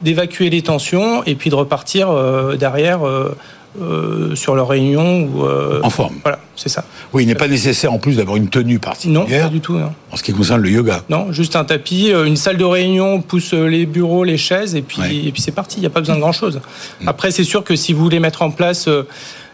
d'évacuer 0.00 0.48
les 0.48 0.62
tensions 0.62 1.22
et 1.24 1.34
puis 1.34 1.50
de 1.50 1.54
repartir 1.54 2.10
euh, 2.10 2.56
derrière 2.56 3.06
euh, 3.06 3.36
euh, 3.80 4.34
sur 4.34 4.54
leur 4.54 4.68
réunion 4.68 5.24
ou 5.24 5.44
en 5.82 5.90
forme. 5.90 6.16
Voilà, 6.22 6.38
c'est 6.54 6.68
ça. 6.68 6.84
Oui, 7.12 7.24
il 7.24 7.26
n'est 7.26 7.34
pas 7.34 7.48
nécessaire 7.48 7.92
en 7.92 7.98
plus 7.98 8.16
d'avoir 8.16 8.36
une 8.36 8.48
tenue 8.48 8.78
particulière. 8.78 9.24
Non, 9.24 9.48
pas 9.48 9.48
du 9.48 9.60
tout. 9.60 9.78
En 10.10 10.16
ce 10.16 10.22
qui 10.22 10.32
concerne 10.32 10.60
le 10.60 10.70
yoga. 10.70 11.02
Non, 11.08 11.32
juste 11.32 11.56
un 11.56 11.64
tapis, 11.64 12.10
une 12.10 12.36
salle 12.36 12.56
de 12.56 12.64
réunion, 12.64 13.20
pousse 13.20 13.52
les 13.52 13.86
bureaux, 13.86 14.24
les 14.24 14.38
chaises 14.38 14.74
et 14.74 14.82
puis 14.82 15.26
et 15.26 15.32
puis 15.32 15.42
c'est 15.42 15.52
parti. 15.52 15.78
Il 15.78 15.80
n'y 15.80 15.86
a 15.86 15.90
pas 15.90 16.00
besoin 16.00 16.16
de 16.16 16.20
grand 16.20 16.32
chose. 16.32 16.60
Mm. 17.00 17.08
Après, 17.08 17.30
c'est 17.30 17.44
sûr 17.44 17.64
que 17.64 17.76
si 17.76 17.92
vous 17.92 18.02
voulez 18.02 18.20
mettre 18.20 18.42
en 18.42 18.50
place 18.50 18.88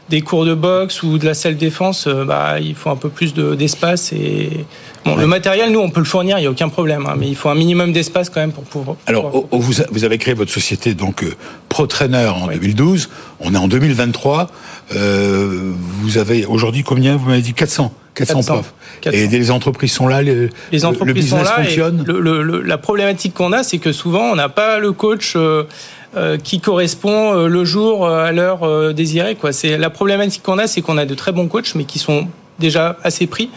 des 0.08 0.20
cours 0.20 0.44
de 0.44 0.54
boxe 0.54 1.02
ou 1.02 1.18
de 1.18 1.24
la 1.24 1.34
salle 1.34 1.56
défense, 1.56 2.06
bah, 2.06 2.60
il 2.60 2.74
faut 2.74 2.90
un 2.90 2.96
peu 2.96 3.08
plus 3.08 3.34
d'espace 3.34 4.12
et 4.12 4.64
Bon, 5.04 5.16
Le 5.16 5.26
matériel, 5.26 5.72
nous, 5.72 5.80
on 5.80 5.90
peut 5.90 6.00
le 6.00 6.06
fournir, 6.06 6.38
il 6.38 6.42
n'y 6.42 6.46
a 6.46 6.50
aucun 6.50 6.68
problème, 6.68 7.06
hein, 7.08 7.14
mais 7.18 7.28
il 7.28 7.34
faut 7.34 7.48
un 7.48 7.54
minimum 7.54 7.92
d'espace 7.92 8.30
quand 8.30 8.40
même 8.40 8.52
pour 8.52 8.64
pouvoir. 8.64 8.96
Alors, 9.06 9.46
vous, 9.50 10.04
avez 10.04 10.18
créé 10.18 10.34
votre 10.34 10.52
société 10.52 10.94
donc 10.94 11.24
euh, 11.24 11.34
ProTrainer 11.68 12.28
en 12.28 12.46
2012. 12.46 13.08
On 13.40 13.54
est 13.54 13.58
en 13.58 13.68
2023. 13.68 14.48
Euh, 14.94 15.72
vous 16.02 16.18
avez 16.18 16.46
aujourd'hui 16.46 16.84
combien? 16.84 17.16
Vous 17.16 17.28
m'avez 17.28 17.42
dit 17.42 17.54
400. 17.54 17.92
400, 18.14 18.42
profs. 18.42 18.74
Et 19.10 19.26
les 19.26 19.50
entreprises 19.50 19.92
sont 19.92 20.06
là, 20.06 20.20
les, 20.20 20.50
les 20.70 20.84
entreprises 20.84 21.30
sont 21.30 21.42
là 21.42 21.62
fonctionne? 21.62 22.04
la 22.62 22.76
problématique 22.76 23.32
qu'on 23.32 23.52
a, 23.52 23.62
c'est 23.62 23.78
que 23.78 23.90
souvent, 23.90 24.24
on 24.24 24.36
n'a 24.36 24.48
pas 24.48 24.78
le 24.78 24.92
coach. 24.92 25.34
Euh, 25.36 25.64
euh, 26.14 26.36
qui 26.36 26.60
correspond 26.60 27.46
le 27.46 27.64
jour 27.64 28.06
à 28.06 28.32
l'heure 28.32 28.92
désirée. 28.92 29.34
Quoi. 29.34 29.50
C'est 29.52 29.78
la 29.78 29.88
problématique 29.88 30.42
qu'on 30.42 30.58
a, 30.58 30.66
c'est 30.66 30.82
qu'on 30.82 30.98
a 30.98 31.06
de 31.06 31.14
très 31.14 31.32
bons 31.32 31.48
coachs, 31.48 31.74
mais 31.74 31.84
qui 31.84 31.98
sont 31.98 32.28
déjà 32.58 32.98
assez 33.02 33.26
pris 33.26 33.48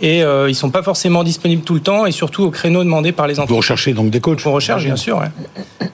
et 0.00 0.22
euh, 0.22 0.48
ils 0.48 0.54
sont 0.54 0.70
pas 0.70 0.82
forcément 0.82 1.24
disponibles 1.24 1.62
tout 1.62 1.74
le 1.74 1.80
temps 1.80 2.06
et 2.06 2.12
surtout 2.12 2.44
au 2.44 2.50
créneau 2.50 2.82
demandé 2.82 3.12
par 3.12 3.26
les 3.26 3.34
entreprises. 3.34 3.50
Vous 3.50 3.56
recherchez 3.58 3.92
donc 3.92 4.10
des 4.10 4.20
coachs 4.20 4.40
On 4.46 4.52
recherche 4.52 4.84
bien 4.84 4.96
sûr. 4.96 5.22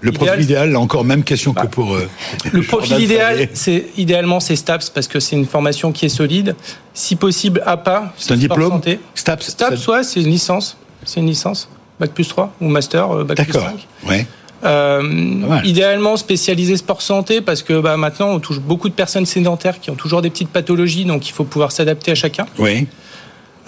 Le 0.00 0.12
profil 0.12 0.42
idéal, 0.42 0.76
encore 0.76 1.04
même 1.04 1.24
question 1.24 1.52
que 1.52 1.66
pour. 1.66 1.94
Euh, 1.94 2.08
le 2.52 2.62
profil 2.62 3.00
idéal, 3.00 3.48
c'est 3.54 3.86
idéalement 3.96 4.40
c'est 4.40 4.56
STAPS 4.56 4.90
parce 4.90 5.08
que 5.08 5.18
c'est 5.18 5.36
une 5.36 5.46
formation 5.46 5.92
qui 5.92 6.06
est 6.06 6.10
solide. 6.10 6.54
Si 6.94 7.16
possible, 7.16 7.62
APA. 7.66 8.12
C'est 8.16 8.32
un 8.32 8.36
diplôme. 8.36 8.70
Santé. 8.70 9.00
STAPS. 9.14 9.50
STAPS, 9.50 9.76
soit 9.76 10.04
c'est 10.04 10.20
une 10.20 10.30
licence. 10.30 10.76
C'est 11.04 11.20
une 11.20 11.26
licence. 11.26 11.68
Bac 11.98 12.12
plus 12.12 12.28
3 12.28 12.54
ou 12.60 12.68
master, 12.68 13.10
euh, 13.10 13.24
bac 13.24 13.42
plus 13.42 13.52
5. 13.52 13.86
Ouais. 14.06 14.26
Euh, 14.64 15.60
idéalement 15.64 16.16
spécialisé 16.16 16.76
sport 16.76 17.02
santé 17.02 17.40
parce 17.42 17.62
que 17.62 17.78
bah, 17.78 17.96
maintenant 17.96 18.30
on 18.30 18.40
touche 18.40 18.58
beaucoup 18.58 18.88
de 18.88 18.94
personnes 18.94 19.26
sédentaires 19.26 19.80
qui 19.80 19.90
ont 19.90 19.94
toujours 19.94 20.22
des 20.22 20.30
petites 20.30 20.48
pathologies 20.48 21.04
donc 21.04 21.28
il 21.28 21.32
faut 21.32 21.44
pouvoir 21.44 21.72
s'adapter 21.72 22.12
à 22.12 22.14
chacun. 22.14 22.46
Oui. 22.58 22.86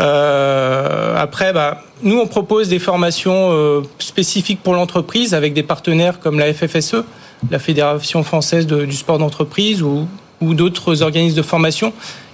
Euh, 0.01 1.17
après, 1.17 1.53
bah, 1.53 1.83
nous, 2.03 2.19
on 2.19 2.27
propose 2.27 2.69
des 2.69 2.79
formations 2.79 3.51
euh, 3.51 3.83
spécifiques 3.99 4.63
pour 4.63 4.75
l'entreprise 4.75 5.35
avec 5.35 5.55
des 5.55 5.63
partenaires 5.63 6.21
comme 6.21 6.39
la 6.39 6.53
FFSE, 6.53 7.05
la 7.51 7.59
Fédération 7.59 8.23
française 8.23 8.67
du 8.67 8.93
sport 8.93 9.19
d'entreprise 9.19 9.83
ou, 9.83 10.07
d'autres 10.41 11.03
organismes 11.03 11.37
de 11.37 11.43
formation 11.43 11.93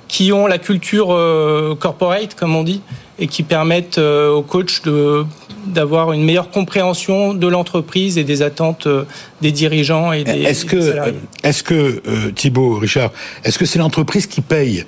qui 0.09 0.33
ont 0.33 0.47
la 0.47 0.59
culture 0.59 1.12
euh, 1.12 1.75
corporate, 1.78 2.35
comme 2.35 2.54
on 2.54 2.62
dit, 2.62 2.83
et 3.18 3.26
qui 3.26 3.42
permettent 3.42 3.99
euh, 3.99 4.30
aux 4.30 4.42
coachs 4.42 4.85
de 4.85 5.25
d'avoir 5.66 6.12
une 6.12 6.23
meilleure 6.23 6.50
compréhension 6.50 7.33
de 7.33 7.47
l'entreprise 7.47 8.18
et 8.18 8.25
des 8.25 8.42
attentes 8.42 8.87
euh, 8.87 9.04
des 9.40 9.50
dirigeants 9.50 10.12
et 10.12 10.23
des, 10.23 10.42
est-ce 10.42 10.66
que, 10.66 10.80
salariés. 10.80 11.14
Est-ce 11.42 11.62
que, 11.62 12.30
Thibault, 12.30 12.78
Richard, 12.78 13.11
est-ce 13.44 13.59
que 13.59 13.64
c'est 13.64 13.78
l'entreprise 13.78 14.26
qui 14.26 14.42
paye 14.42 14.85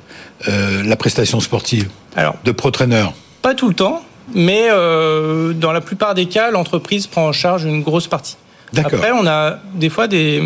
la 0.47 0.97
prestation 0.97 1.41
sportive 1.41 1.89
Alors, 2.15 2.37
de 2.45 2.53
pro-trainer? 2.53 3.07
Pas 3.41 3.55
tout 3.55 3.69
le 3.69 3.75
temps, 3.75 4.03
mais 4.35 4.69
dans 4.69 5.73
la 5.73 5.81
plupart 5.81 6.15
des 6.15 6.27
cas, 6.27 6.51
l'entreprise 6.51 7.07
prend 7.07 7.27
en 7.27 7.33
charge 7.33 7.65
une 7.65 7.83
grosse 7.83 8.07
partie. 8.07 8.37
Après, 8.77 9.13
on 9.13 9.27
a 9.27 9.59
des 9.75 9.89
fois 9.89 10.09
des, 10.09 10.43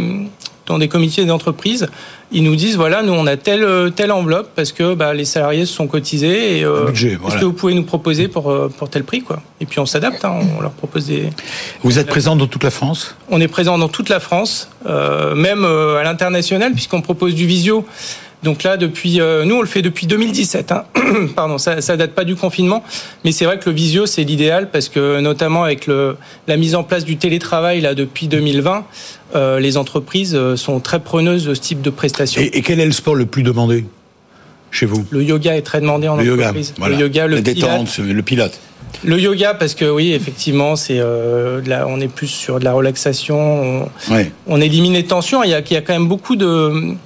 dans 0.71 0.79
des 0.79 0.89
comités 0.89 1.25
d'entreprise, 1.25 1.89
ils 2.31 2.45
nous 2.45 2.55
disent 2.55 2.77
voilà, 2.77 3.03
nous 3.03 3.13
on 3.13 3.27
a 3.27 3.37
telle 3.37 3.67
telle 3.97 4.13
enveloppe 4.13 4.51
parce 4.55 4.71
que 4.71 4.95
bah, 4.95 5.13
les 5.13 5.25
salariés 5.25 5.67
se 5.67 5.75
sont 5.75 5.89
cotisés 5.89 6.59
et 6.59 6.65
euh, 6.65 6.87
ce 6.95 7.39
que 7.39 7.45
vous 7.45 7.53
pouvez 7.53 7.75
nous 7.75 7.83
proposer 7.83 8.29
pour 8.29 8.51
euh, 8.51 8.71
pour 8.79 8.89
tel 8.89 9.03
prix 9.03 9.21
quoi. 9.21 9.43
Et 9.61 9.67
puis 9.67 9.81
on 9.81 9.87
s'adapte, 9.87 10.25
hein, 10.25 10.39
on 10.57 10.61
leur 10.61 10.71
propose 10.71 11.07
des. 11.07 11.31
Vous 11.83 11.99
êtes 11.99 12.07
présent 12.07 12.37
dans 12.37 12.47
toute 12.47 12.63
la 12.63 12.71
France? 12.71 13.17
On 13.31 13.41
est 13.41 13.49
présent 13.49 13.79
dans 13.79 13.89
toute 13.89 14.09
la 14.09 14.21
France, 14.21 14.71
euh, 14.87 15.35
même 15.35 15.65
à 15.65 16.05
l'international 16.05 16.73
puisqu'on 16.73 17.01
propose 17.01 17.35
du 17.35 17.47
visio. 17.47 17.85
Donc 18.43 18.63
là, 18.63 18.77
depuis, 18.77 19.21
euh, 19.21 19.45
nous, 19.45 19.57
on 19.57 19.61
le 19.61 19.67
fait 19.67 19.83
depuis 19.83 20.07
2017. 20.07 20.73
Hein. 20.73 20.85
Pardon, 21.37 21.59
ça, 21.59 21.81
ça 21.81 21.97
date 21.97 22.13
pas 22.13 22.25
du 22.25 22.37
confinement, 22.37 22.83
mais 23.25 23.33
c'est 23.33 23.45
vrai 23.45 23.59
que 23.59 23.69
le 23.69 23.77
visio 23.77 24.07
c'est 24.07 24.25
l'idéal 24.25 24.71
parce 24.71 24.89
que 24.89 25.21
notamment 25.21 25.65
avec 25.65 25.87
le, 25.87 26.17
la 26.47 26.57
mise 26.57 26.75
en 26.75 26.83
place 26.83 27.05
du 27.05 27.17
télétravail 27.17 27.81
là 27.81 27.95
depuis 27.95 28.29
2020, 28.29 28.85
euh, 29.35 29.61
les 29.61 29.77
entreprises 29.77 30.35
euh, 30.35 30.57
sont 30.57 30.81
très 30.81 31.01
preneuses 31.01 31.45
de 31.47 31.55
ce 31.55 31.61
type 31.61 31.83
de 31.83 31.91
prestations. 31.91 32.41
Et, 32.41 32.63
quel 32.63 32.81
est 32.81 32.87
le 32.87 32.93
sport 32.93 33.15
le 33.15 33.27
plus 33.27 33.43
demandé 33.43 33.85
chez 34.71 34.87
vous? 34.87 35.05
Le 35.11 35.23
yoga 35.23 35.57
est 35.57 35.63
très 35.63 35.81
demandé 35.81 36.09
en 36.09 36.17
le 36.17 36.33
entreprise. 36.33 36.75
Yoga, 36.79 36.89
Le 36.89 37.01
yoga, 37.01 37.27
le 37.27 37.41
détente, 37.43 37.99
le 37.99 38.23
pilote. 38.23 38.59
Le 39.05 39.19
yoga, 39.21 39.55
parce 39.55 39.75
que 39.75 39.85
oui, 39.85 40.13
effectivement, 40.13 40.75
c'est 40.75 40.99
euh, 40.99 41.61
on 41.87 42.01
est 42.01 42.09
plus 42.09 42.27
sur 42.27 42.59
de 42.59 42.65
la 42.65 42.73
relaxation. 42.73 43.89
On, 44.11 44.27
on 44.49 44.61
élimine 44.61 44.95
les 44.95 45.05
tensions. 45.05 45.45
Il 45.45 45.51
y, 45.51 45.55
a, 45.55 45.61
il 45.61 45.73
y 45.73 45.77
a 45.77 45.81
quand 45.81 45.93
même 45.93 46.09
beaucoup 46.09 46.35
de 46.35 46.97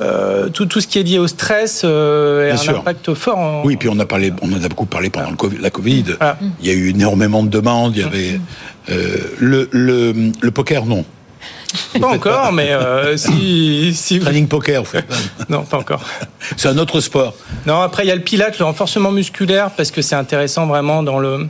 euh, 0.00 0.48
tout, 0.48 0.66
tout 0.66 0.80
ce 0.80 0.88
qui 0.88 0.98
est 0.98 1.02
lié 1.02 1.18
au 1.18 1.28
stress 1.28 1.82
euh, 1.84 2.52
a 2.52 2.70
un 2.70 2.74
impact 2.74 3.14
fort. 3.14 3.64
Oui, 3.64 3.76
puis 3.76 3.88
on 3.88 3.98
a 4.00 4.06
parlé, 4.06 4.32
on 4.42 4.52
en 4.52 4.62
a 4.62 4.68
beaucoup 4.68 4.86
parlé 4.86 5.10
pendant 5.10 5.30
la 5.60 5.70
Covid. 5.70 6.04
Il 6.60 6.66
y 6.66 6.70
a 6.70 6.74
eu 6.74 6.90
énormément 6.90 7.42
de 7.42 7.48
demandes. 7.48 7.96
Il 7.96 8.02
y 8.02 8.04
avait 8.04 8.40
euh, 8.90 9.18
le, 9.38 9.68
le, 9.70 10.32
le, 10.40 10.50
poker, 10.50 10.84
non. 10.84 11.04
Pas 12.00 12.08
encore, 12.08 12.52
mais 12.52 12.70
euh, 12.72 13.16
si, 13.16 13.94
si 13.94 14.18
training 14.18 14.48
poker, 14.48 14.82
vous 14.82 14.90
faites 14.90 15.06
non, 15.48 15.62
pas 15.62 15.78
encore. 15.78 16.02
C'est 16.56 16.68
un 16.68 16.78
autre 16.78 17.00
sport. 17.00 17.34
Non, 17.66 17.80
après 17.80 18.04
il 18.04 18.08
y 18.08 18.12
a 18.12 18.16
le 18.16 18.22
pilate, 18.22 18.58
le 18.58 18.64
renforcement 18.64 19.12
musculaire, 19.12 19.70
parce 19.70 19.90
que 19.90 20.02
c'est 20.02 20.16
intéressant 20.16 20.66
vraiment 20.66 21.02
dans 21.02 21.18
le 21.18 21.48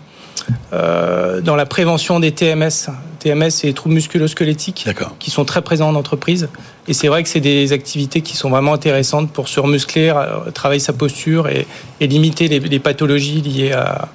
euh, 0.72 1.40
dans 1.40 1.57
la 1.57 1.66
prévention 1.66 2.20
des 2.20 2.33
TMS. 2.33 2.90
TMS, 3.24 3.50
c'est 3.50 3.66
les 3.66 3.72
troubles 3.72 3.94
musculo-squelettiques 3.94 4.87
qui 5.18 5.30
sont 5.30 5.44
très 5.44 5.62
présents 5.62 5.88
en 5.88 5.94
entreprise. 5.94 6.48
Et 6.87 6.92
c'est 6.92 7.08
vrai 7.08 7.22
que 7.22 7.28
c'est 7.28 7.40
des 7.40 7.72
activités 7.72 8.20
qui 8.20 8.37
sont 8.37 8.50
vraiment 8.50 8.74
intéressantes 8.74 9.32
pour 9.32 9.48
se 9.48 9.58
remuscler, 9.58 10.10
euh, 10.14 10.50
travailler 10.52 10.80
sa 10.80 10.92
posture 10.92 11.48
et, 11.48 11.66
limiter 12.00 12.48
les, 12.48 12.78
pathologies 12.78 13.40
liées 13.40 13.72
à, 13.72 14.08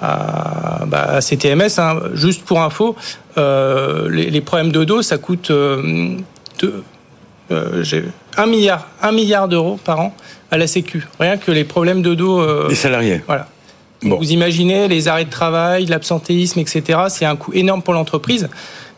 à, 0.00 0.84
bah, 0.86 1.20
ces 1.20 1.36
TMS. 1.36 1.78
Hein. 1.78 2.00
Juste 2.14 2.42
pour 2.44 2.62
info, 2.62 2.96
euh, 3.36 4.08
les, 4.10 4.40
problèmes 4.40 4.72
de 4.72 4.84
dos, 4.84 5.02
ça 5.02 5.18
coûte 5.18 5.50
euh, 5.50 6.16
euh, 7.50 7.84
un 8.36 8.46
milliard, 8.46 8.88
un 9.02 9.12
milliard 9.12 9.48
d'euros 9.48 9.78
par 9.84 10.00
an 10.00 10.16
à 10.50 10.56
la 10.56 10.66
Sécu. 10.66 11.06
Rien 11.20 11.36
que 11.36 11.50
les 11.50 11.64
problèmes 11.64 12.02
de 12.02 12.14
dos. 12.14 12.68
des 12.68 12.74
salariés. 12.74 13.22
Voilà. 13.26 13.48
Vous 14.04 14.32
imaginez 14.32 14.86
les 14.86 15.08
arrêts 15.08 15.24
de 15.24 15.30
travail, 15.30 15.86
l'absentéisme, 15.86 16.60
etc. 16.60 17.00
C'est 17.08 17.24
un 17.24 17.36
coût 17.36 17.52
énorme 17.54 17.82
pour 17.82 17.94
l'entreprise. 17.94 18.48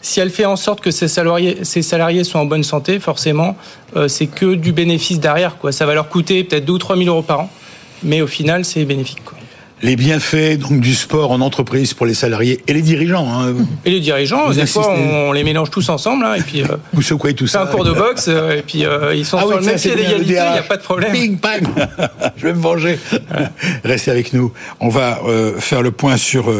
Si 0.03 0.21
elle 0.21 0.31
fait 0.31 0.45
en 0.45 0.57
sorte 0.57 0.81
que 0.81 0.90
ses 0.90 1.09
salariés, 1.09 1.64
ses 1.64 1.83
salariés 1.83 2.25
soient 2.25 2.40
en 2.40 2.45
bonne 2.45 2.62
santé, 2.62 2.99
forcément, 3.01 3.57
euh, 3.97 4.09
c'est 4.09 4.27
que 4.27 4.55
du 4.55 4.73
bénéfice 4.73 5.21
derrière. 5.21 5.59
Quoi. 5.59 5.73
Ça 5.73 5.87
va 5.87 5.95
leur 5.95 6.09
coûter 6.09 6.45
peut-être 6.45 6.64
2 6.64 6.73
ou 6.73 6.79
3 6.79 6.97
000 6.97 7.09
euros 7.09 7.23
par 7.23 7.40
an, 7.40 7.51
mais 8.03 8.21
au 8.21 8.27
final, 8.27 8.64
c'est 8.64 8.85
bénéfique. 8.85 9.25
Quoi 9.25 9.38
les 9.83 9.97
bienfaits 9.97 10.59
donc 10.59 10.81
du 10.81 10.95
sport 10.95 11.31
en 11.31 11.41
entreprise 11.41 11.93
pour 11.93 12.07
les 12.07 12.15
salariés 12.15 12.61
et 12.67 12.73
les 12.73 12.83
dirigeants. 12.83 13.29
Hein. 13.29 13.55
Et 13.85 13.91
les 13.91 14.01
dirigeants, 14.01 14.51
des 14.51 14.67
fois 14.67 14.91
on, 14.91 15.33
les 15.33 15.45
mélange 15.45 15.71
tous 15.71 15.89
ensemble 15.89 16.25
hein, 16.25 16.35
et 16.35 16.41
puis 16.41 16.62
euh, 16.62 16.77
vous 16.93 17.03
secouez 17.03 17.35
tout 17.35 17.47
ça. 17.47 17.62
un 17.62 17.67
cours 17.67 17.85
de 17.85 17.93
boxe 17.93 18.27
euh, 18.29 18.59
et 18.59 18.62
puis 18.62 18.85
euh, 18.85 19.15
ils 19.15 19.27
sont 19.27 19.37
ah 19.39 19.43
sur 19.43 19.59
le 19.59 19.67
même 19.67 19.77
pied 19.77 19.95
d'égalité, 19.95 20.25
il 20.25 20.53
n'y 20.53 20.59
a 20.59 20.62
pas 20.62 20.77
de 20.77 20.83
problème. 20.83 21.12
Ping 21.12 21.39
pang, 21.39 21.61
je 22.37 22.47
vais 22.47 22.55
me 22.55 22.61
venger. 22.61 22.99
Restez 23.85 24.11
avec 24.11 24.33
nous. 24.33 24.53
On 24.81 24.89
va 24.89 25.21
euh, 25.27 25.59
faire 25.59 25.83
le 25.83 25.91
point 25.91 26.17
sur. 26.17 26.53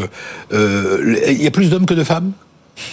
Il 0.53 1.43
y 1.43 1.47
a 1.47 1.51
plus 1.51 1.71
d'hommes 1.71 1.87
que 1.87 1.95
de 1.95 2.05
femmes 2.05 2.33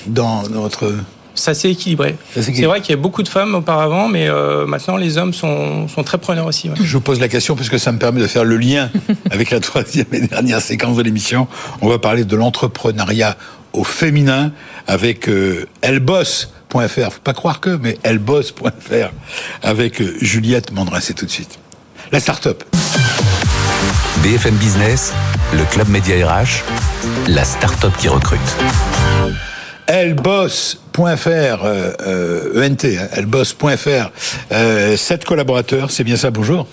dans 0.07 0.47
notre 0.49 0.93
ça 1.35 1.53
s'est 1.53 1.71
équilibré. 1.71 2.15
C'est 2.33 2.63
vrai 2.63 2.81
qu'il 2.81 2.91
y 2.91 2.97
a 2.97 3.01
beaucoup 3.01 3.23
de 3.23 3.27
femmes 3.27 3.55
auparavant, 3.55 4.07
mais 4.07 4.27
euh, 4.27 4.65
maintenant 4.65 4.97
les 4.97 5.17
hommes 5.17 5.33
sont, 5.33 5.87
sont 5.87 6.03
très 6.03 6.17
preneurs 6.17 6.45
aussi. 6.45 6.69
Je 6.75 6.93
vous 6.93 7.01
pose 7.01 7.19
la 7.19 7.27
question 7.27 7.55
parce 7.55 7.69
que 7.69 7.77
ça 7.77 7.91
me 7.91 7.97
permet 7.97 8.21
de 8.21 8.27
faire 8.27 8.43
le 8.43 8.57
lien 8.57 8.89
avec 9.31 9.51
la 9.51 9.59
troisième 9.59 10.07
et 10.11 10.21
dernière 10.21 10.61
séquence 10.61 10.97
de 10.97 11.03
l'émission. 11.03 11.47
On 11.81 11.89
va 11.89 11.99
parler 11.99 12.25
de 12.25 12.35
l'entrepreneuriat 12.35 13.37
au 13.73 13.83
féminin 13.83 14.51
avec 14.87 15.27
euh, 15.27 15.65
elboss.fr. 15.81 17.11
Faut 17.11 17.21
pas 17.23 17.33
croire 17.33 17.59
que, 17.59 17.71
mais 17.71 17.97
elboss.fr 18.03 19.11
avec 19.63 20.01
euh, 20.01 20.15
Juliette 20.21 20.71
Mandrin. 20.71 20.99
C'est 20.99 21.13
tout 21.13 21.25
de 21.25 21.31
suite. 21.31 21.59
La 22.11 22.19
start-up. 22.19 22.63
BFM 24.21 24.55
Business, 24.55 25.13
le 25.53 25.63
club 25.65 25.89
média 25.89 26.15
RH, 26.27 26.63
la 27.27 27.43
start-up 27.43 27.91
qui 27.97 28.07
recrute. 28.07 28.39
Elle 29.87 30.13
bosse 30.13 30.82
euh, 30.99 32.67
ENT, 32.67 32.85
hein, 32.85 33.07
elboss.fr, 33.13 34.11
euh, 34.51 34.97
7 34.97 35.25
collaborateurs, 35.25 35.91
c'est 35.91 36.03
bien 36.03 36.17
ça, 36.17 36.31
bonjour. 36.31 36.67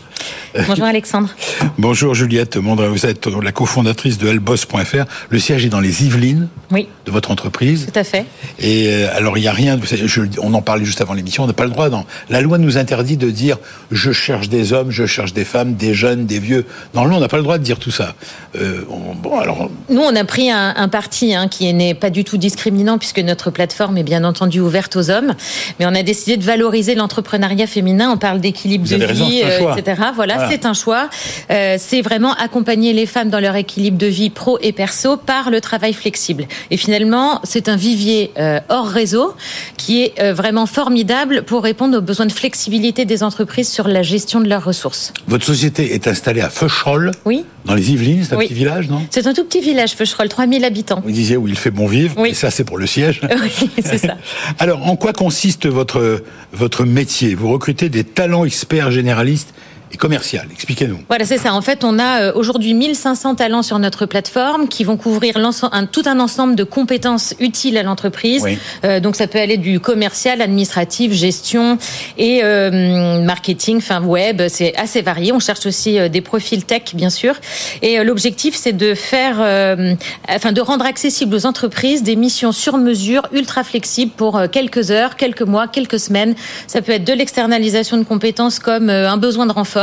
Bonjour 0.67 0.85
Alexandre. 0.85 1.31
Bonjour 1.79 2.15
Juliette 2.15 2.57
Mondra, 2.57 2.89
vous 2.89 3.07
êtes 3.07 3.27
la 3.27 3.53
cofondatrice 3.53 4.19
de 4.19 4.29
elboss.fr. 4.29 5.05
Le 5.29 5.39
siège 5.39 5.65
est 5.65 5.69
dans 5.69 5.81
les 5.81 6.05
Yvelines 6.05 6.49
oui. 6.73 6.89
de 7.07 7.11
votre 7.13 7.31
entreprise. 7.31 7.87
Tout 7.93 7.99
à 7.99 8.05
fait. 8.05 8.27
Et 8.59 8.89
euh, 8.89 9.17
alors 9.17 9.39
il 9.39 9.43
n'y 9.43 9.49
a 9.49 9.53
rien, 9.53 9.79
je, 9.83 10.23
on 10.43 10.53
en 10.55 10.61
parlait 10.61 10.85
juste 10.85 11.01
avant 11.01 11.15
l'émission, 11.15 11.45
on 11.45 11.47
n'a 11.47 11.53
pas 11.53 11.65
le 11.65 11.71
droit. 11.71 11.89
Dans, 11.89 12.05
la 12.29 12.41
loi 12.41 12.59
nous 12.59 12.79
interdit 12.79 13.17
de 13.17 13.31
dire 13.31 13.59
je 13.93 14.11
cherche 14.11 14.49
des 14.49 14.73
hommes, 14.73 14.91
je 14.91 15.07
cherche 15.07 15.33
des 15.33 15.45
femmes, 15.45 15.75
des 15.75 15.95
jeunes, 15.95 16.27
des 16.27 16.41
vieux. 16.41 16.67
Normalement 16.95 17.19
on 17.19 17.21
n'a 17.21 17.29
pas 17.29 17.39
le 17.39 17.45
droit 17.45 17.59
de 17.59 17.63
dire 17.63 17.79
tout 17.79 17.93
ça. 17.93 18.15
Euh, 18.57 18.83
bon 19.23 19.39
alors. 19.39 19.71
Nous 19.89 20.01
on 20.01 20.17
a 20.17 20.25
pris 20.25 20.51
un, 20.51 20.75
un 20.77 20.89
parti 20.89 21.33
hein, 21.33 21.47
qui 21.49 21.73
n'est 21.73 21.95
pas 21.95 22.11
du 22.11 22.25
tout 22.25 22.39
discriminant 22.39 22.99
puisque 22.99 23.21
notre 23.21 23.51
plateforme 23.51 23.97
est 23.99 24.03
bien 24.03 24.10
entendu 24.19 24.61
ouverte 24.61 24.97
aux 24.97 25.11
hommes, 25.11 25.35
mais 25.79 25.87
on 25.87 25.95
a 25.95 26.03
décidé 26.03 26.37
de 26.37 26.45
valoriser 26.45 26.95
l'entrepreneuriat 26.95 27.67
féminin. 27.67 28.11
On 28.11 28.19
parle 28.19 28.41
d'équilibre 28.41 28.89
de 28.89 28.97
vie, 28.97 29.43
euh, 29.45 29.75
etc. 29.75 30.03
Voilà, 30.15 30.49
c'est 30.49 30.67
un 30.67 30.75
choix. 30.75 31.09
Euh, 31.51 31.77
c'est 31.79 32.03
vraiment 32.03 32.35
accompagner 32.35 32.93
les 32.93 33.07
femmes 33.07 33.31
dans 33.31 33.41
leur 33.41 33.57
équilibre 33.57 33.99
de 33.99 34.07
vie 34.07 34.31
pro 34.31 34.59
et 34.61 34.73
perso 34.73 35.17
par 35.17 35.51
le 35.51 35.61
travail 35.61 35.93
flexible. 35.93 36.47
Et 36.71 36.77
finalement, 36.77 37.41
c'est 37.45 37.69
un 37.69 37.77
vivier 37.77 38.33
euh, 38.39 38.61
hors 38.69 38.89
réseau 38.89 39.35
qui 39.77 40.03
est 40.03 40.33
vraiment 40.33 40.67
formidable 40.67 41.43
pour 41.43 41.63
répondre 41.63 41.99
aux 41.99 42.03
besoins 42.03 42.27
de 42.27 42.33
flexibilité 42.33 43.05
des 43.05 43.23
entreprises 43.23 43.69
sur 43.69 43.89
la 43.89 44.03
gestion 44.03 44.41
de 44.41 44.49
leurs 44.49 44.65
ressources. 44.65 45.13
Votre 45.27 45.45
société 45.45 45.95
est 45.95 46.07
installée 46.07 46.41
à 46.41 46.51
Feucherolles, 46.51 47.13
oui. 47.25 47.45
Dans 47.65 47.75
les 47.75 47.93
Yvelines, 47.93 48.25
c'est 48.25 48.35
un 48.35 48.39
petit 48.39 48.55
village, 48.55 48.89
non? 48.89 49.03
C'est 49.11 49.27
un 49.27 49.35
tout 49.35 49.45
petit 49.45 49.61
village, 49.61 49.93
Feucherolles, 49.93 50.29
3000 50.29 50.65
habitants. 50.65 51.01
Vous 51.05 51.11
disiez 51.11 51.37
où 51.37 51.47
il 51.49 51.57
fait 51.57 51.71
bon 51.71 51.87
vivre, 51.87 52.15
oui. 52.19 52.31
et 52.31 52.35
ça 52.35 52.51
c'est 52.51 52.65
pour 52.65 52.79
le 52.79 52.87
siège. 52.87 53.21
Oui, 53.31 53.71
c'est 53.83 53.99
ça. 53.99 54.17
Alors, 54.59 54.87
en 54.87 54.97
quoi 54.97 55.13
consiste 55.13 55.67
votre, 55.67 56.23
votre 56.53 56.85
métier? 56.85 57.35
Vous 57.35 57.51
recrutez 57.51 57.89
des 57.89 58.05
talents 58.05 58.45
experts 58.45 58.91
généralistes 58.91 59.55
et 59.93 59.97
commercial. 59.97 60.47
Expliquez-nous. 60.53 60.99
Voilà, 61.09 61.25
c'est 61.25 61.39
ça. 61.39 61.53
En 61.53 61.63
fait, 61.63 61.83
on 61.85 61.99
a 61.99 62.23
euh, 62.23 62.33
aujourd'hui 62.35 62.75
1500 62.75 63.35
talents 63.35 63.63
sur 63.63 63.79
notre 63.79 64.07
plateforme 64.07 64.69
qui 64.69 64.85
vont 64.85 64.97
couvrir 64.97 65.37
un, 65.37 65.87
tout 65.87 66.03
un 66.07 66.21
ensemble 66.21 66.55
de 66.55 66.65
compétences 66.65 67.35
utiles 67.41 67.77
à 67.77 67.83
l'entreprise. 67.83 68.43
Oui. 68.45 68.59
Euh, 68.85 69.01
donc, 69.01 69.17
ça 69.17 69.27
peut 69.27 69.39
aller 69.39 69.57
du 69.57 69.81
commercial, 69.81 70.43
administratif, 70.43 71.13
gestion 71.13 71.79
et 72.19 72.41
euh, 72.45 73.21
marketing, 73.23 73.79
enfin 73.79 74.01
web. 74.03 74.43
C'est 74.49 74.77
assez 74.77 75.03
varié. 75.03 75.33
On 75.33 75.41
cherche 75.41 75.67
aussi 75.67 75.99
euh, 75.99 76.09
des 76.09 76.21
profils 76.21 76.65
tech, 76.65 76.95
bien 76.95 77.11
sûr. 77.11 77.35
Et 77.83 77.99
euh, 77.99 78.05
l'objectif, 78.05 78.55
c'est 78.55 78.73
de 78.73 78.95
faire, 78.95 79.39
euh, 79.41 79.95
enfin, 80.29 80.53
de 80.53 80.61
rendre 80.61 80.85
accessible 80.85 81.35
aux 81.35 81.47
entreprises 81.47 82.03
des 82.03 82.17
missions 82.17 82.53
sur 82.53 82.77
mesure, 82.77 83.27
ultra 83.33 83.65
flexibles 83.65 84.13
pour 84.13 84.41
quelques 84.53 84.91
heures, 84.91 85.17
quelques 85.17 85.43
mois, 85.43 85.67
quelques 85.67 85.99
semaines. 85.99 86.35
Ça 86.67 86.81
peut 86.81 86.93
être 86.93 87.05
de 87.05 87.13
l'externalisation 87.13 87.97
de 87.97 88.05
compétences 88.05 88.59
comme 88.59 88.89
un 88.89 89.17
besoin 89.17 89.47
de 89.47 89.53
renfort 89.53 89.80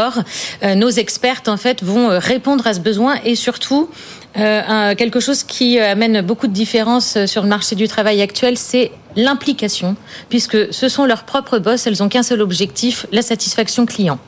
euh, 0.64 0.76
nos 0.76 0.90
expertes 0.90 1.48
en 1.48 1.58
fait 1.58 1.84
vont 1.84 2.10
euh, 2.10 2.20
répondre 2.20 2.66
à 2.68 2.74
ce 2.74 2.80
besoin 2.80 3.16
et 3.26 3.36
surtout 3.36 3.90
euh, 4.38 4.96
quelque 4.96 5.20
chose 5.20 5.44
qui 5.44 5.80
amène 5.80 6.22
beaucoup 6.22 6.48
de 6.48 6.54
différences 6.54 7.26
sur 7.26 7.42
le 7.44 7.50
marché 7.50 7.76
du 7.76 7.88
travail 7.88 8.22
actuel, 8.22 8.58
c'est 8.58 8.92
l'implication, 9.16 9.96
puisque 10.30 10.72
ce 10.72 10.90
sont 10.90 11.06
leurs 11.06 11.24
propres 11.24 11.58
boss, 11.58 11.88
elles 11.88 12.04
ont 12.04 12.10
qu'un 12.10 12.22
seul 12.22 12.42
objectif, 12.42 13.08
la 13.12 13.24
satisfaction 13.24 13.86
client. 13.88 14.20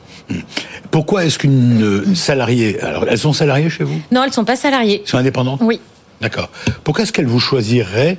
Pourquoi 0.90 1.24
est-ce 1.24 1.38
qu'une 1.38 2.14
salariée, 2.16 2.80
alors 2.80 3.04
elles 3.08 3.18
sont 3.18 3.32
salariées 3.32 3.70
chez 3.70 3.84
vous? 3.84 4.00
Non, 4.10 4.24
elles 4.24 4.32
sont 4.32 4.44
pas 4.44 4.56
salariées. 4.56 5.02
Elles 5.04 5.08
sont 5.08 5.18
indépendantes? 5.18 5.60
Oui. 5.62 5.80
D'accord. 6.20 6.50
Pourquoi 6.82 7.04
est-ce 7.04 7.12
qu'elles 7.12 7.26
vous 7.26 7.40
choisiraient 7.40 8.18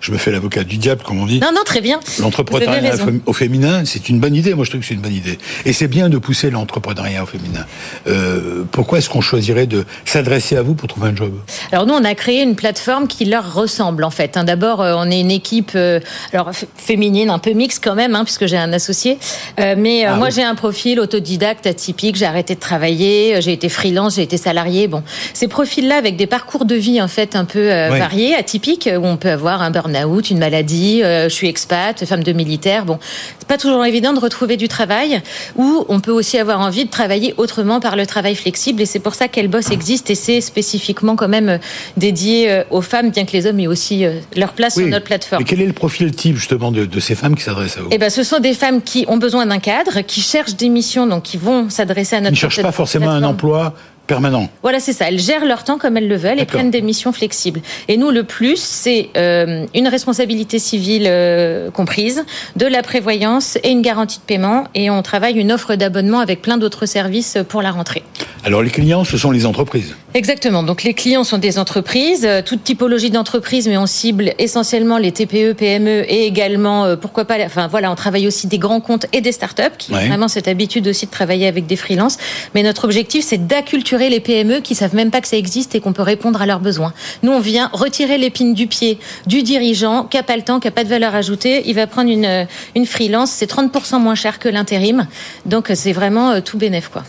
je 0.00 0.12
me 0.12 0.18
fais 0.18 0.30
l'avocat 0.30 0.64
du 0.64 0.78
diable, 0.78 1.02
comme 1.04 1.20
on 1.20 1.26
dit. 1.26 1.40
Non, 1.40 1.52
non, 1.54 1.62
très 1.64 1.80
bien. 1.80 2.00
L'entrepreneuriat 2.20 2.94
au 3.26 3.32
féminin, 3.32 3.84
c'est 3.84 4.08
une 4.08 4.20
bonne 4.20 4.34
idée. 4.34 4.54
Moi, 4.54 4.64
je 4.64 4.70
trouve 4.70 4.80
que 4.80 4.86
c'est 4.86 4.94
une 4.94 5.00
bonne 5.00 5.14
idée. 5.14 5.38
Et 5.64 5.72
c'est 5.72 5.88
bien 5.88 6.08
de 6.08 6.18
pousser 6.18 6.50
l'entrepreneuriat 6.50 7.22
au 7.22 7.26
féminin. 7.26 7.64
Euh, 8.06 8.64
pourquoi 8.70 8.98
est-ce 8.98 9.10
qu'on 9.10 9.20
choisirait 9.20 9.66
de 9.66 9.84
s'adresser 10.04 10.56
à 10.56 10.62
vous 10.62 10.74
pour 10.74 10.88
trouver 10.88 11.08
un 11.08 11.16
job? 11.16 11.32
Alors 11.70 11.86
nous, 11.86 11.94
on 11.94 12.04
a 12.04 12.14
créé 12.14 12.42
une 12.42 12.56
plateforme 12.56 13.06
qui 13.06 13.24
leur 13.24 13.54
ressemble 13.54 14.04
en 14.04 14.10
fait. 14.10 14.36
Hein. 14.36 14.44
D'abord, 14.44 14.80
euh, 14.80 14.94
on 14.96 15.10
est 15.10 15.20
une 15.20 15.30
équipe 15.30 15.72
euh, 15.74 16.00
alors 16.32 16.50
féminine, 16.76 17.30
un 17.30 17.38
peu 17.38 17.52
mixte 17.52 17.82
quand 17.82 17.94
même, 17.94 18.14
hein, 18.14 18.24
puisque 18.24 18.46
j'ai 18.46 18.56
un 18.56 18.72
associé. 18.72 19.18
Mais 19.58 20.04
Ah 20.04 20.16
moi, 20.16 20.28
oui. 20.28 20.32
j'ai 20.34 20.42
un 20.42 20.54
profil 20.54 21.00
autodidacte, 21.00 21.66
atypique. 21.66 22.16
J'ai 22.16 22.26
arrêté 22.26 22.54
de 22.54 22.60
travailler, 22.60 23.40
j'ai 23.40 23.52
été 23.52 23.68
freelance, 23.68 24.16
j'ai 24.16 24.22
été 24.22 24.36
salarié. 24.36 24.88
Bon, 24.88 25.02
ces 25.34 25.48
profils-là 25.48 25.96
avec 25.96 26.16
des 26.16 26.26
parcours 26.26 26.64
de 26.64 26.74
vie 26.74 27.00
en 27.00 27.08
fait 27.08 27.36
un 27.36 27.44
peu 27.44 27.68
variés, 27.88 28.34
atypiques, 28.34 28.88
où 28.92 29.06
on 29.06 29.16
peut 29.22 29.30
avoir 29.30 29.62
un 29.62 29.70
burn-out, 29.70 30.30
une 30.30 30.38
maladie. 30.38 31.00
euh, 31.04 31.28
je 31.28 31.34
suis 31.34 31.46
expat, 31.48 32.04
femme 32.04 32.24
de 32.24 32.32
militaire. 32.32 32.84
Bon, 32.84 32.98
c'est 33.38 33.46
pas 33.46 33.56
toujours 33.56 33.84
évident 33.84 34.12
de 34.12 34.18
retrouver 34.18 34.56
du 34.56 34.66
travail. 34.66 35.22
Ou 35.56 35.84
on 35.88 36.00
peut 36.00 36.10
aussi 36.10 36.38
avoir 36.38 36.60
envie 36.60 36.84
de 36.86 36.90
travailler 36.90 37.34
autrement 37.36 37.78
par 37.78 37.94
le 37.94 38.04
travail 38.04 38.34
flexible. 38.34 38.82
Et 38.82 38.86
c'est 38.86 38.98
pour 38.98 39.14
ça 39.14 39.28
qu'Elboss 39.28 39.70
existe 39.70 40.10
et 40.10 40.16
c'est 40.16 40.40
spécifiquement 40.40 41.14
quand 41.14 41.28
même 41.28 41.48
euh, 41.48 41.58
dédié 41.96 42.50
euh, 42.50 42.64
aux 42.70 42.80
femmes, 42.82 43.10
bien 43.10 43.24
que 43.24 43.32
les 43.32 43.46
hommes 43.46 43.60
aient 43.60 43.68
aussi 43.68 44.04
leur 44.36 44.52
place 44.54 44.74
Oui. 44.76 44.84
sur 44.84 44.90
notre 44.90 45.04
plateforme. 45.04 45.42
Mais 45.42 45.48
quel 45.48 45.60
est 45.60 45.66
le 45.66 45.72
profil 45.72 46.10
type, 46.10 46.36
justement, 46.36 46.72
de, 46.72 46.84
de 46.84 47.00
ces 47.00 47.14
femmes 47.14 47.36
qui 47.36 47.42
s'adressent 47.44 47.76
à 47.78 47.82
vous? 47.82 47.88
Eh 47.92 47.98
ben, 47.98 48.10
ce 48.10 48.24
sont 48.24 48.40
des 48.40 48.54
femmes 48.54 48.82
qui 48.82 49.04
ont 49.06 49.18
besoin 49.18 49.46
d'un 49.46 49.60
cadre, 49.60 50.00
qui 50.00 50.20
cherchent 50.20 50.56
des 50.56 50.68
missions, 50.68 51.06
donc 51.06 51.22
qui 51.22 51.36
vont 51.36 51.70
s'adresser 51.70 52.16
à 52.16 52.20
notre 52.20 52.32
ne 52.32 52.36
cherchent 52.36 52.62
pas 52.62 52.72
forcément 52.72 53.10
un 53.10 53.22
emploi 53.22 53.74
permanent. 54.06 54.48
Voilà, 54.62 54.80
c'est 54.80 54.92
ça. 54.92 55.08
Elles 55.08 55.18
gèrent 55.18 55.44
leur 55.44 55.64
temps 55.64 55.78
comme 55.78 55.96
elles 55.96 56.08
le 56.08 56.16
veulent 56.16 56.40
et 56.40 56.44
prennent 56.44 56.70
des 56.70 56.82
missions 56.82 57.12
flexibles. 57.12 57.60
Et 57.88 57.96
nous, 57.96 58.10
le 58.10 58.24
plus, 58.24 58.58
c'est 58.60 59.10
euh, 59.16 59.66
une 59.74 59.88
responsabilité 59.88 60.58
civile 60.58 61.04
euh, 61.06 61.70
comprise, 61.70 62.24
de 62.56 62.66
la 62.66 62.82
prévoyance 62.82 63.58
et 63.62 63.70
une 63.70 63.82
garantie 63.82 64.18
de 64.18 64.24
paiement. 64.24 64.64
Et 64.74 64.90
on 64.90 65.02
travaille 65.02 65.34
une 65.38 65.52
offre 65.52 65.74
d'abonnement 65.76 66.18
avec 66.20 66.42
plein 66.42 66.58
d'autres 66.58 66.86
services 66.86 67.38
pour 67.48 67.62
la 67.62 67.70
rentrée. 67.70 68.02
Alors, 68.44 68.62
les 68.62 68.70
clients, 68.70 69.04
ce 69.04 69.16
sont 69.16 69.30
les 69.30 69.46
entreprises. 69.46 69.94
Exactement. 70.14 70.62
Donc 70.62 70.82
les 70.82 70.92
clients 70.94 71.24
sont 71.24 71.38
des 71.38 71.58
entreprises, 71.58 72.24
euh, 72.26 72.42
toute 72.44 72.64
typologie 72.64 73.10
d'entreprise, 73.10 73.66
mais 73.68 73.78
on 73.78 73.86
cible 73.86 74.34
essentiellement 74.38 74.98
les 74.98 75.12
TPE, 75.12 75.52
PME 75.54 76.04
et 76.12 76.26
également, 76.26 76.96
pourquoi 76.96 77.24
pas, 77.24 77.36
enfin 77.46 77.66
voilà, 77.68 77.90
on 77.90 77.94
travaille 77.94 78.26
aussi 78.26 78.46
des 78.46 78.58
grands 78.58 78.80
comptes 78.80 79.06
et 79.12 79.20
des 79.20 79.32
startups 79.32 79.62
qui 79.78 79.92
Ouais. 79.92 79.98
ont 80.04 80.06
vraiment 80.08 80.28
cette 80.28 80.48
habitude 80.48 80.86
aussi 80.88 81.06
de 81.06 81.10
travailler 81.10 81.46
avec 81.46 81.66
des 81.66 81.76
freelances. 81.76 82.18
Mais 82.54 82.62
notre 82.62 82.84
objectif, 82.84 83.24
c'est 83.24 83.46
d'acculturer 83.46 84.01
les 84.08 84.20
PME 84.20 84.60
qui 84.60 84.74
savent 84.74 84.94
même 84.94 85.10
pas 85.10 85.20
que 85.20 85.28
ça 85.28 85.36
existe 85.36 85.74
et 85.74 85.80
qu'on 85.80 85.92
peut 85.92 86.02
répondre 86.02 86.40
à 86.40 86.46
leurs 86.46 86.60
besoins. 86.60 86.92
Nous, 87.22 87.32
on 87.32 87.40
vient 87.40 87.70
retirer 87.72 88.18
l'épine 88.18 88.54
du 88.54 88.66
pied 88.66 88.98
du 89.26 89.42
dirigeant 89.42 90.04
qui 90.04 90.18
a 90.18 90.22
pas 90.22 90.36
le 90.36 90.42
temps, 90.42 90.60
qui 90.60 90.68
a 90.68 90.70
pas 90.70 90.84
de 90.84 90.88
valeur 90.88 91.14
ajoutée. 91.14 91.62
Il 91.66 91.74
va 91.74 91.86
prendre 91.86 92.10
une, 92.10 92.24
euh, 92.24 92.44
une 92.74 92.86
freelance, 92.86 93.30
c'est 93.30 93.50
30% 93.50 94.00
moins 94.00 94.14
cher 94.14 94.38
que 94.38 94.48
l'intérim. 94.48 95.06
Donc 95.46 95.70
euh, 95.70 95.74
c'est 95.74 95.92
vraiment 95.92 96.30
euh, 96.30 96.40
tout 96.40 96.58
bénef, 96.58 96.88
quoi. 96.88 97.04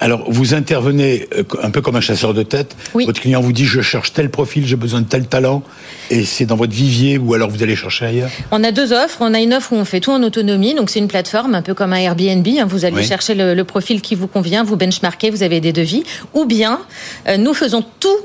Alors, 0.00 0.24
vous 0.30 0.54
intervenez 0.54 1.28
un 1.62 1.70
peu 1.70 1.80
comme 1.80 1.96
un 1.96 2.00
chasseur 2.00 2.34
de 2.34 2.42
tête. 2.42 2.76
Oui. 2.94 3.06
Votre 3.06 3.20
client 3.20 3.40
vous 3.40 3.52
dit 3.52 3.64
je 3.64 3.80
cherche 3.80 4.12
tel 4.12 4.30
profil, 4.30 4.66
j'ai 4.66 4.76
besoin 4.76 5.00
de 5.00 5.06
tel 5.06 5.26
talent, 5.26 5.62
et 6.10 6.24
c'est 6.24 6.46
dans 6.46 6.56
votre 6.56 6.72
vivier 6.72 7.18
ou 7.18 7.34
alors 7.34 7.50
vous 7.50 7.62
allez 7.62 7.76
chercher 7.76 8.06
ailleurs? 8.06 8.30
On 8.50 8.62
a 8.64 8.72
deux 8.72 8.92
offres. 8.92 9.18
On 9.20 9.32
a 9.34 9.40
une 9.40 9.54
offre 9.54 9.72
où 9.72 9.76
on 9.76 9.84
fait 9.84 10.00
tout 10.00 10.10
en 10.12 10.22
autonomie, 10.22 10.74
donc 10.74 10.90
c'est 10.90 10.98
une 10.98 11.08
plateforme 11.08 11.54
un 11.54 11.62
peu 11.62 11.74
comme 11.74 11.92
un 11.92 11.96
Airbnb. 11.96 12.46
hein. 12.58 12.66
Vous 12.66 12.84
allez 12.84 12.96
Oui. 12.96 13.04
chercher 13.04 13.34
le, 13.34 13.54
le 13.54 13.64
profil 13.64 14.00
qui 14.00 14.14
vous 14.14 14.26
convient, 14.26 14.64
vous 14.64 14.76
benchmarkez, 14.76 15.30
vous 15.30 15.42
avez 15.42 15.60
des 15.60 15.72
devis. 15.72 16.04
Ou 16.34 16.44
bien, 16.44 16.80
euh, 17.28 17.36
nous 17.36 17.54
faisons 17.54 17.84
tout. 18.00 18.16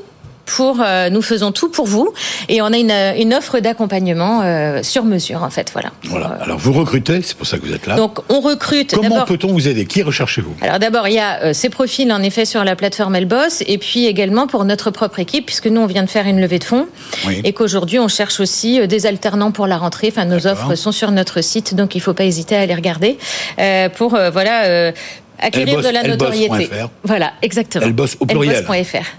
Pour, 0.55 0.79
euh, 0.81 1.09
nous 1.09 1.21
faisons 1.21 1.51
tout 1.51 1.69
pour 1.69 1.85
vous 1.85 2.11
et 2.47 2.61
on 2.61 2.67
a 2.73 2.77
une, 2.77 2.91
euh, 2.91 3.13
une 3.17 3.33
offre 3.33 3.59
d'accompagnement 3.59 4.41
euh, 4.43 4.81
sur 4.83 5.03
mesure 5.05 5.43
en 5.43 5.49
fait 5.49 5.69
voilà. 5.73 5.91
Voilà. 6.05 6.27
Pour, 6.27 6.35
euh, 6.35 6.43
Alors, 6.43 6.57
vous 6.57 6.73
recrutez, 6.73 7.21
c'est 7.21 7.37
pour 7.37 7.45
ça 7.47 7.57
que 7.57 7.65
vous 7.65 7.73
êtes 7.73 7.85
là. 7.87 7.95
donc 7.95 8.19
on 8.29 8.39
recrute 8.39 8.95
Comment 8.95 9.25
peut-on 9.25 9.51
vous 9.53 9.67
aider? 9.67 9.85
Qui 9.85 10.01
recherchez-vous? 10.01 10.55
Alors 10.61 10.79
d'abord, 10.79 11.07
il 11.07 11.13
y 11.13 11.19
a 11.19 11.41
euh, 11.43 11.53
ces 11.53 11.69
profils 11.69 12.11
en 12.11 12.21
effet 12.23 12.45
sur 12.45 12.63
la 12.63 12.75
plateforme 12.75 13.15
Elboss 13.15 13.63
et 13.67 13.77
puis 13.77 14.05
également 14.07 14.47
pour 14.47 14.65
notre 14.65 14.89
propre 14.91 15.19
équipe 15.19 15.45
puisque 15.45 15.67
nous 15.67 15.81
on 15.81 15.85
vient 15.85 16.03
de 16.03 16.09
faire 16.09 16.25
une 16.25 16.41
levée 16.41 16.59
de 16.59 16.63
fonds 16.63 16.87
Oui. 17.27 17.41
et 17.43 17.53
qu'aujourd'hui 17.53 17.99
on 17.99 18.07
cherche 18.07 18.39
aussi 18.39 18.79
euh, 18.81 18.87
des 18.87 19.05
alternants 19.05 19.51
pour 19.51 19.67
la 19.67 19.77
rentrée. 19.77 20.07
Enfin 20.11 20.25
nos 20.25 20.47
offres 20.47 20.75
sont 20.75 20.91
sur 20.91 21.11
notre 21.11 21.41
site 21.41 21.75
donc 21.75 21.95
il 21.95 22.01
faut 22.01 22.13
pas 22.13 22.23
hésiter 22.25 22.55
à 22.55 22.65
les 22.65 22.75
regarder 22.75 23.17
euh, 23.59 23.89
pour 23.89 24.17
voilà 24.31 24.65
euh, 24.65 24.91
acquérir 25.39 25.81
de 25.81 25.89
la 25.89 26.03
notoriété. 26.03 26.69
Voilà, 27.03 27.33
exactement. 27.41 27.85
Elboss 27.85 28.17
au 28.19 28.25
pluriel. 28.25 28.65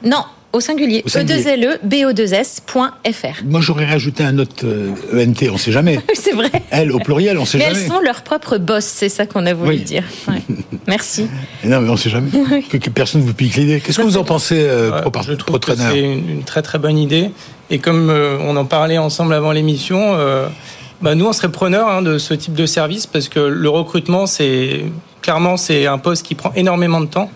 Non, 0.05 0.25
au 0.53 0.61
singulier. 0.61 1.03
Au 1.05 1.09
singulier. 1.09 1.43
E2LE 1.43 1.79
BO2S.fr. 1.87 3.45
Moi, 3.45 3.61
j'aurais 3.61 3.87
rajouté 3.87 4.25
un 4.25 4.39
autre 4.39 4.65
euh, 4.65 4.91
ENT, 5.15 5.49
on 5.53 5.57
sait 5.59 5.73
jamais. 5.73 6.01
C'est 6.15 6.33
vrai. 6.33 6.51
Elle, 6.71 6.93
au 6.93 6.99
pluriel, 6.99 7.39
on 7.39 7.45
sait 7.45 7.59
Mais 7.59 7.67
jamais. 7.67 7.81
elles 7.81 7.87
sont 7.89 8.01
leurs 8.01 8.23
propres 8.23 8.59
boss, 8.59 8.85
c'est 8.85 9.09
ça 9.09 9.27
qu'on 9.27 9.47
a 9.47 9.55
voulu 9.55 9.71
Oui. 9.77 9.81
dire. 9.81 10.05
Ouais. 10.29 10.43
Merci. 10.87 11.27
Non, 11.65 11.81
mais 11.81 11.89
on 11.91 11.97
sait 11.97 12.11
jamais. 12.11 12.31
Que, 12.71 12.77
que 12.77 12.91
personne 12.91 13.23
ne 13.23 13.27
vous 13.27 13.35
pique 13.35 13.57
l'idée. 13.57 13.81
Qu'est-ce 13.81 13.99
que 13.99 14.03
vous 14.03 14.17
en 14.17 14.25
pensez, 14.25 14.59
euh, 14.61 14.91
Ouais, 14.91 15.01
pro, 15.11 15.23
je 15.23 15.33
pro 15.35 15.59
trouve 15.59 15.77
que 15.77 15.81
c'est 15.81 16.01
une, 16.01 16.29
une 16.29 16.43
très 16.45 16.63
très 16.63 16.79
bonne 16.79 16.99
idée. 16.99 17.31
Et 17.71 17.79
comme 17.79 18.11
euh, 18.11 18.37
on 18.41 18.57
en 18.57 18.65
parlait 18.65 18.99
ensemble 18.99 19.33
avant 19.35 19.53
l'émission, 19.53 20.15
euh, 20.15 20.49
bah, 21.01 21.15
nous 21.15 21.27
on 21.27 21.33
serait 21.33 21.51
preneurs 21.51 21.89
hein, 21.89 22.03
de 22.03 22.19
ce 22.19 22.35
type 22.35 22.55
de 22.55 22.67
service 22.67 23.07
parce 23.07 23.29
que 23.29 23.39
le 23.41 23.69
recrutement, 23.69 24.27
c'est 24.27 24.85
clairement 25.23 25.57
c'est 25.57 25.87
un 25.87 25.99
poste 25.99 26.27
qui 26.27 26.35
prend 26.35 26.53
énormément 26.55 27.01
de 27.01 27.07
temps. 27.07 27.31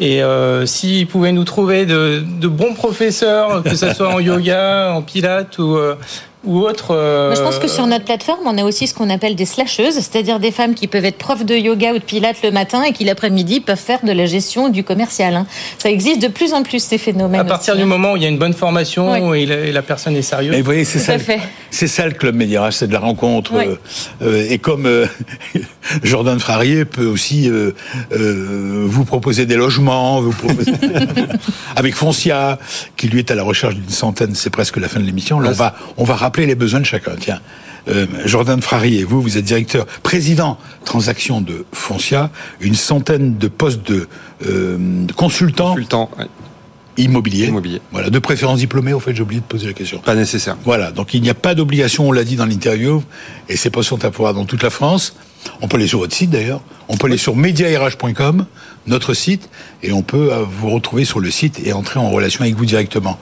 Et 0.00 0.22
euh, 0.22 0.64
s'ils 0.64 1.06
pouvaient 1.06 1.32
nous 1.32 1.44
trouver 1.44 1.84
de, 1.84 2.24
de 2.40 2.48
bons 2.48 2.72
professeurs, 2.72 3.62
que 3.62 3.76
ce 3.76 3.92
soit 3.92 4.08
en 4.08 4.18
yoga, 4.18 4.94
en 4.94 5.02
pilates 5.02 5.58
ou, 5.58 5.76
euh, 5.76 5.94
ou 6.44 6.60
autre. 6.60 7.32
je 7.34 7.42
pense 7.42 7.58
que 7.58 7.68
sur 7.68 7.86
notre 7.86 8.04
plateforme, 8.04 8.40
on 8.46 8.56
a 8.58 8.64
aussi 8.64 8.86
ce 8.86 8.94
qu'on 8.94 9.10
appelle 9.10 9.36
des 9.36 9.44
slasheuses, 9.44 9.94
c'est-à-dire 9.94 10.40
des 10.40 10.50
femmes 10.50 10.74
qui 10.74 10.86
peuvent 10.86 11.04
être 11.04 11.18
profs 11.18 11.44
de 11.44 11.54
yoga 11.54 11.92
ou 11.92 11.98
de 11.98 12.04
pilates 12.04 12.42
le 12.42 12.50
matin 12.50 12.82
et 12.82 12.92
qui 12.92 13.04
l'après-midi 13.04 13.60
peuvent 13.60 13.76
faire 13.76 14.04
de 14.04 14.12
la 14.12 14.26
gestion 14.26 14.68
du 14.68 14.84
commercial. 14.84 15.34
Hein. 15.34 15.46
Ça 15.78 15.90
existe 15.90 16.22
de 16.22 16.28
plus 16.28 16.52
en 16.52 16.62
plus 16.62 16.82
ces 16.82 16.98
phénomènes. 16.98 17.40
À 17.40 17.44
partir 17.44 17.76
du 17.76 17.82
hein. 17.82 17.86
moment 17.86 18.12
où 18.12 18.16
il 18.16 18.22
y 18.22 18.26
a 18.26 18.28
une 18.28 18.38
bonne 18.38 18.54
formation 18.54 19.34
et, 19.34 19.46
la, 19.46 19.82
personne 19.82 20.16
est 20.16 20.22
sérieuse. 20.22 20.54
Et 20.54 20.58
vous 20.58 20.64
voyez, 20.64 20.84
c'est 20.84 20.98
ça. 20.98 21.14
C'est 21.70 21.86
ça 21.86 22.06
le 22.06 22.12
club 22.12 22.34
Médirage, 22.34 22.74
c'est 22.74 22.86
de 22.86 22.92
la 22.92 22.98
rencontre. 22.98 23.52
Euh, 24.22 24.46
et 24.48 24.58
comme 24.58 24.86
euh, 24.86 25.06
Jordan 26.02 26.38
Frarier 26.38 26.84
peut 26.84 27.06
aussi 27.06 27.48
euh, 27.48 27.72
vous 28.10 29.04
proposer 29.04 29.46
des 29.46 29.56
logements, 29.56 30.20
vous 30.20 30.32
proposer 30.32 30.72
avec 31.76 31.94
Foncia, 31.94 32.58
qui 32.96 33.08
lui 33.08 33.20
est 33.20 33.30
à 33.30 33.34
la 33.34 33.42
recherche 33.42 33.74
d'une 33.74 33.88
centaine, 33.88 34.34
c'est 34.34 34.50
presque 34.50 34.76
la 34.78 34.88
fin 34.88 35.00
de 35.00 35.04
l'émission. 35.04 35.40
Là, 35.40 35.50
on 35.50 35.54
va, 35.54 35.74
on 35.96 36.04
va 36.04 36.16
rappeler 36.30 36.46
les 36.46 36.54
besoins 36.54 36.78
de 36.78 36.86
chacun. 36.86 37.16
Tiens, 37.18 37.40
euh, 37.88 38.06
Jordan 38.24 38.62
Frarier, 38.62 39.02
vous, 39.02 39.20
vous 39.20 39.36
êtes 39.36 39.44
directeur, 39.44 39.84
président 40.04 40.58
transaction 40.84 41.40
de 41.40 41.64
Foncia, 41.72 42.30
une 42.60 42.76
centaine 42.76 43.36
de 43.36 43.48
postes 43.48 43.84
de, 43.84 44.06
euh, 44.46 45.06
consultants. 45.16 45.70
Consultants, 45.70 46.08
Immobilier. 46.96 47.46
Immobilier. 47.46 47.80
Voilà, 47.90 48.10
de 48.10 48.18
préférence 48.20 48.58
diplômé, 48.60 48.92
au 48.92 49.00
fait, 49.00 49.14
j'ai 49.14 49.22
oublié 49.22 49.40
de 49.40 49.46
poser 49.46 49.66
la 49.66 49.72
question. 49.72 49.98
Pas 49.98 50.14
nécessaire. 50.14 50.56
Voilà, 50.64 50.92
donc 50.92 51.14
il 51.14 51.22
n'y 51.22 51.30
a 51.30 51.34
pas 51.34 51.56
d'obligation, 51.56 52.08
on 52.08 52.12
l'a 52.12 52.24
dit 52.24 52.36
dans 52.36 52.46
l'interview, 52.46 53.02
et 53.48 53.56
ces 53.56 53.70
postes 53.70 53.88
sont 53.88 54.04
à 54.04 54.10
pouvoir 54.10 54.34
dans 54.34 54.44
toute 54.44 54.62
la 54.62 54.70
France. 54.70 55.16
On 55.62 55.68
peut 55.68 55.76
aller 55.76 55.86
sur 55.86 55.98
votre 55.98 56.14
site 56.14 56.30
d'ailleurs. 56.30 56.60
On 56.88 56.96
peut 56.96 57.06
aller 57.06 57.16
sur 57.16 57.36
mediarh.com, 57.36 58.46
notre 58.86 59.14
site, 59.14 59.48
et 59.82 59.92
on 59.92 60.02
peut 60.02 60.32
euh, 60.32 60.44
vous 60.44 60.70
retrouver 60.70 61.04
sur 61.04 61.20
le 61.20 61.30
site 61.30 61.60
et 61.64 61.72
entrer 61.72 62.00
en 62.00 62.10
relation 62.10 62.42
avec 62.42 62.56
vous 62.56 62.66
directement. 62.66 63.18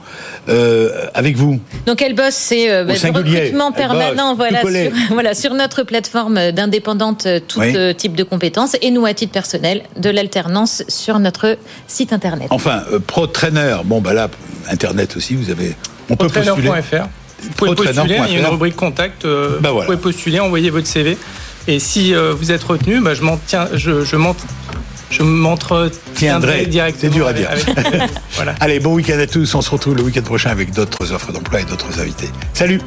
Euh, 0.49 1.05
avec 1.13 1.35
vous. 1.35 1.59
Donc 1.85 2.01
elle 2.01 2.15
bosse, 2.15 2.33
c'est 2.33 2.71
euh, 2.71 2.83
bah, 2.83 2.93
recrutement 3.13 3.71
permanent, 3.71 4.33
voilà 4.33 4.61
sur, 4.61 4.91
voilà, 5.11 5.33
sur 5.35 5.53
notre 5.53 5.83
plateforme 5.83 6.51
d'indépendante, 6.51 7.27
euh, 7.27 7.39
tout 7.39 7.61
type 7.95 8.15
de 8.15 8.23
compétences, 8.23 8.75
et 8.81 8.89
nous 8.89 9.05
à 9.05 9.13
titre 9.13 9.31
personnel, 9.31 9.83
de 9.97 10.09
l'alternance 10.09 10.83
sur 10.87 11.19
notre 11.19 11.57
site 11.87 12.13
internet. 12.13 12.47
Enfin, 12.49 12.83
Pro 13.05 13.27
Trainer, 13.27 13.77
bon 13.85 14.01
bah 14.01 14.13
là, 14.13 14.29
internet 14.71 15.15
aussi, 15.17 15.35
vous 15.35 15.51
avez. 15.51 15.75
On 16.09 16.15
peut 16.15 16.27
postuler. 16.27 16.69
Vous 17.41 17.51
pouvez 17.55 17.75
postuler, 17.75 18.19
il 18.27 18.33
y 18.33 18.37
a 18.37 18.39
une 18.39 18.45
rubrique 18.47 18.75
contact, 18.75 19.25
bah, 19.61 19.71
vous 19.71 19.83
pouvez 19.83 19.97
postuler, 19.97 20.39
envoyer 20.39 20.71
votre 20.71 20.87
CV. 20.87 21.15
Et 21.69 21.77
si 21.77 22.15
euh, 22.15 22.33
vous 22.33 22.51
êtes 22.51 22.63
retenu, 22.63 22.99
bah, 22.99 23.13
je 23.13 23.21
je, 23.75 24.03
je 24.03 24.17
je 25.11 25.21
m'entretiendrai 25.21 26.65
directement. 26.65 27.11
C'est 27.11 27.15
dur 27.15 27.27
à 27.27 27.33
dire. 27.33 27.49
voilà. 28.33 28.55
Allez, 28.59 28.79
bon 28.79 28.95
week-end 28.95 29.19
à 29.19 29.27
tous. 29.27 29.53
On 29.53 29.61
se 29.61 29.69
retrouve 29.69 29.95
le 29.95 30.01
week-end 30.01 30.23
prochain 30.23 30.49
avec 30.49 30.71
d'autres 30.73 31.11
offres 31.11 31.31
d'emploi 31.31 31.61
et 31.61 31.65
d'autres 31.65 31.99
invités. 31.99 32.29
Salut 32.55 32.81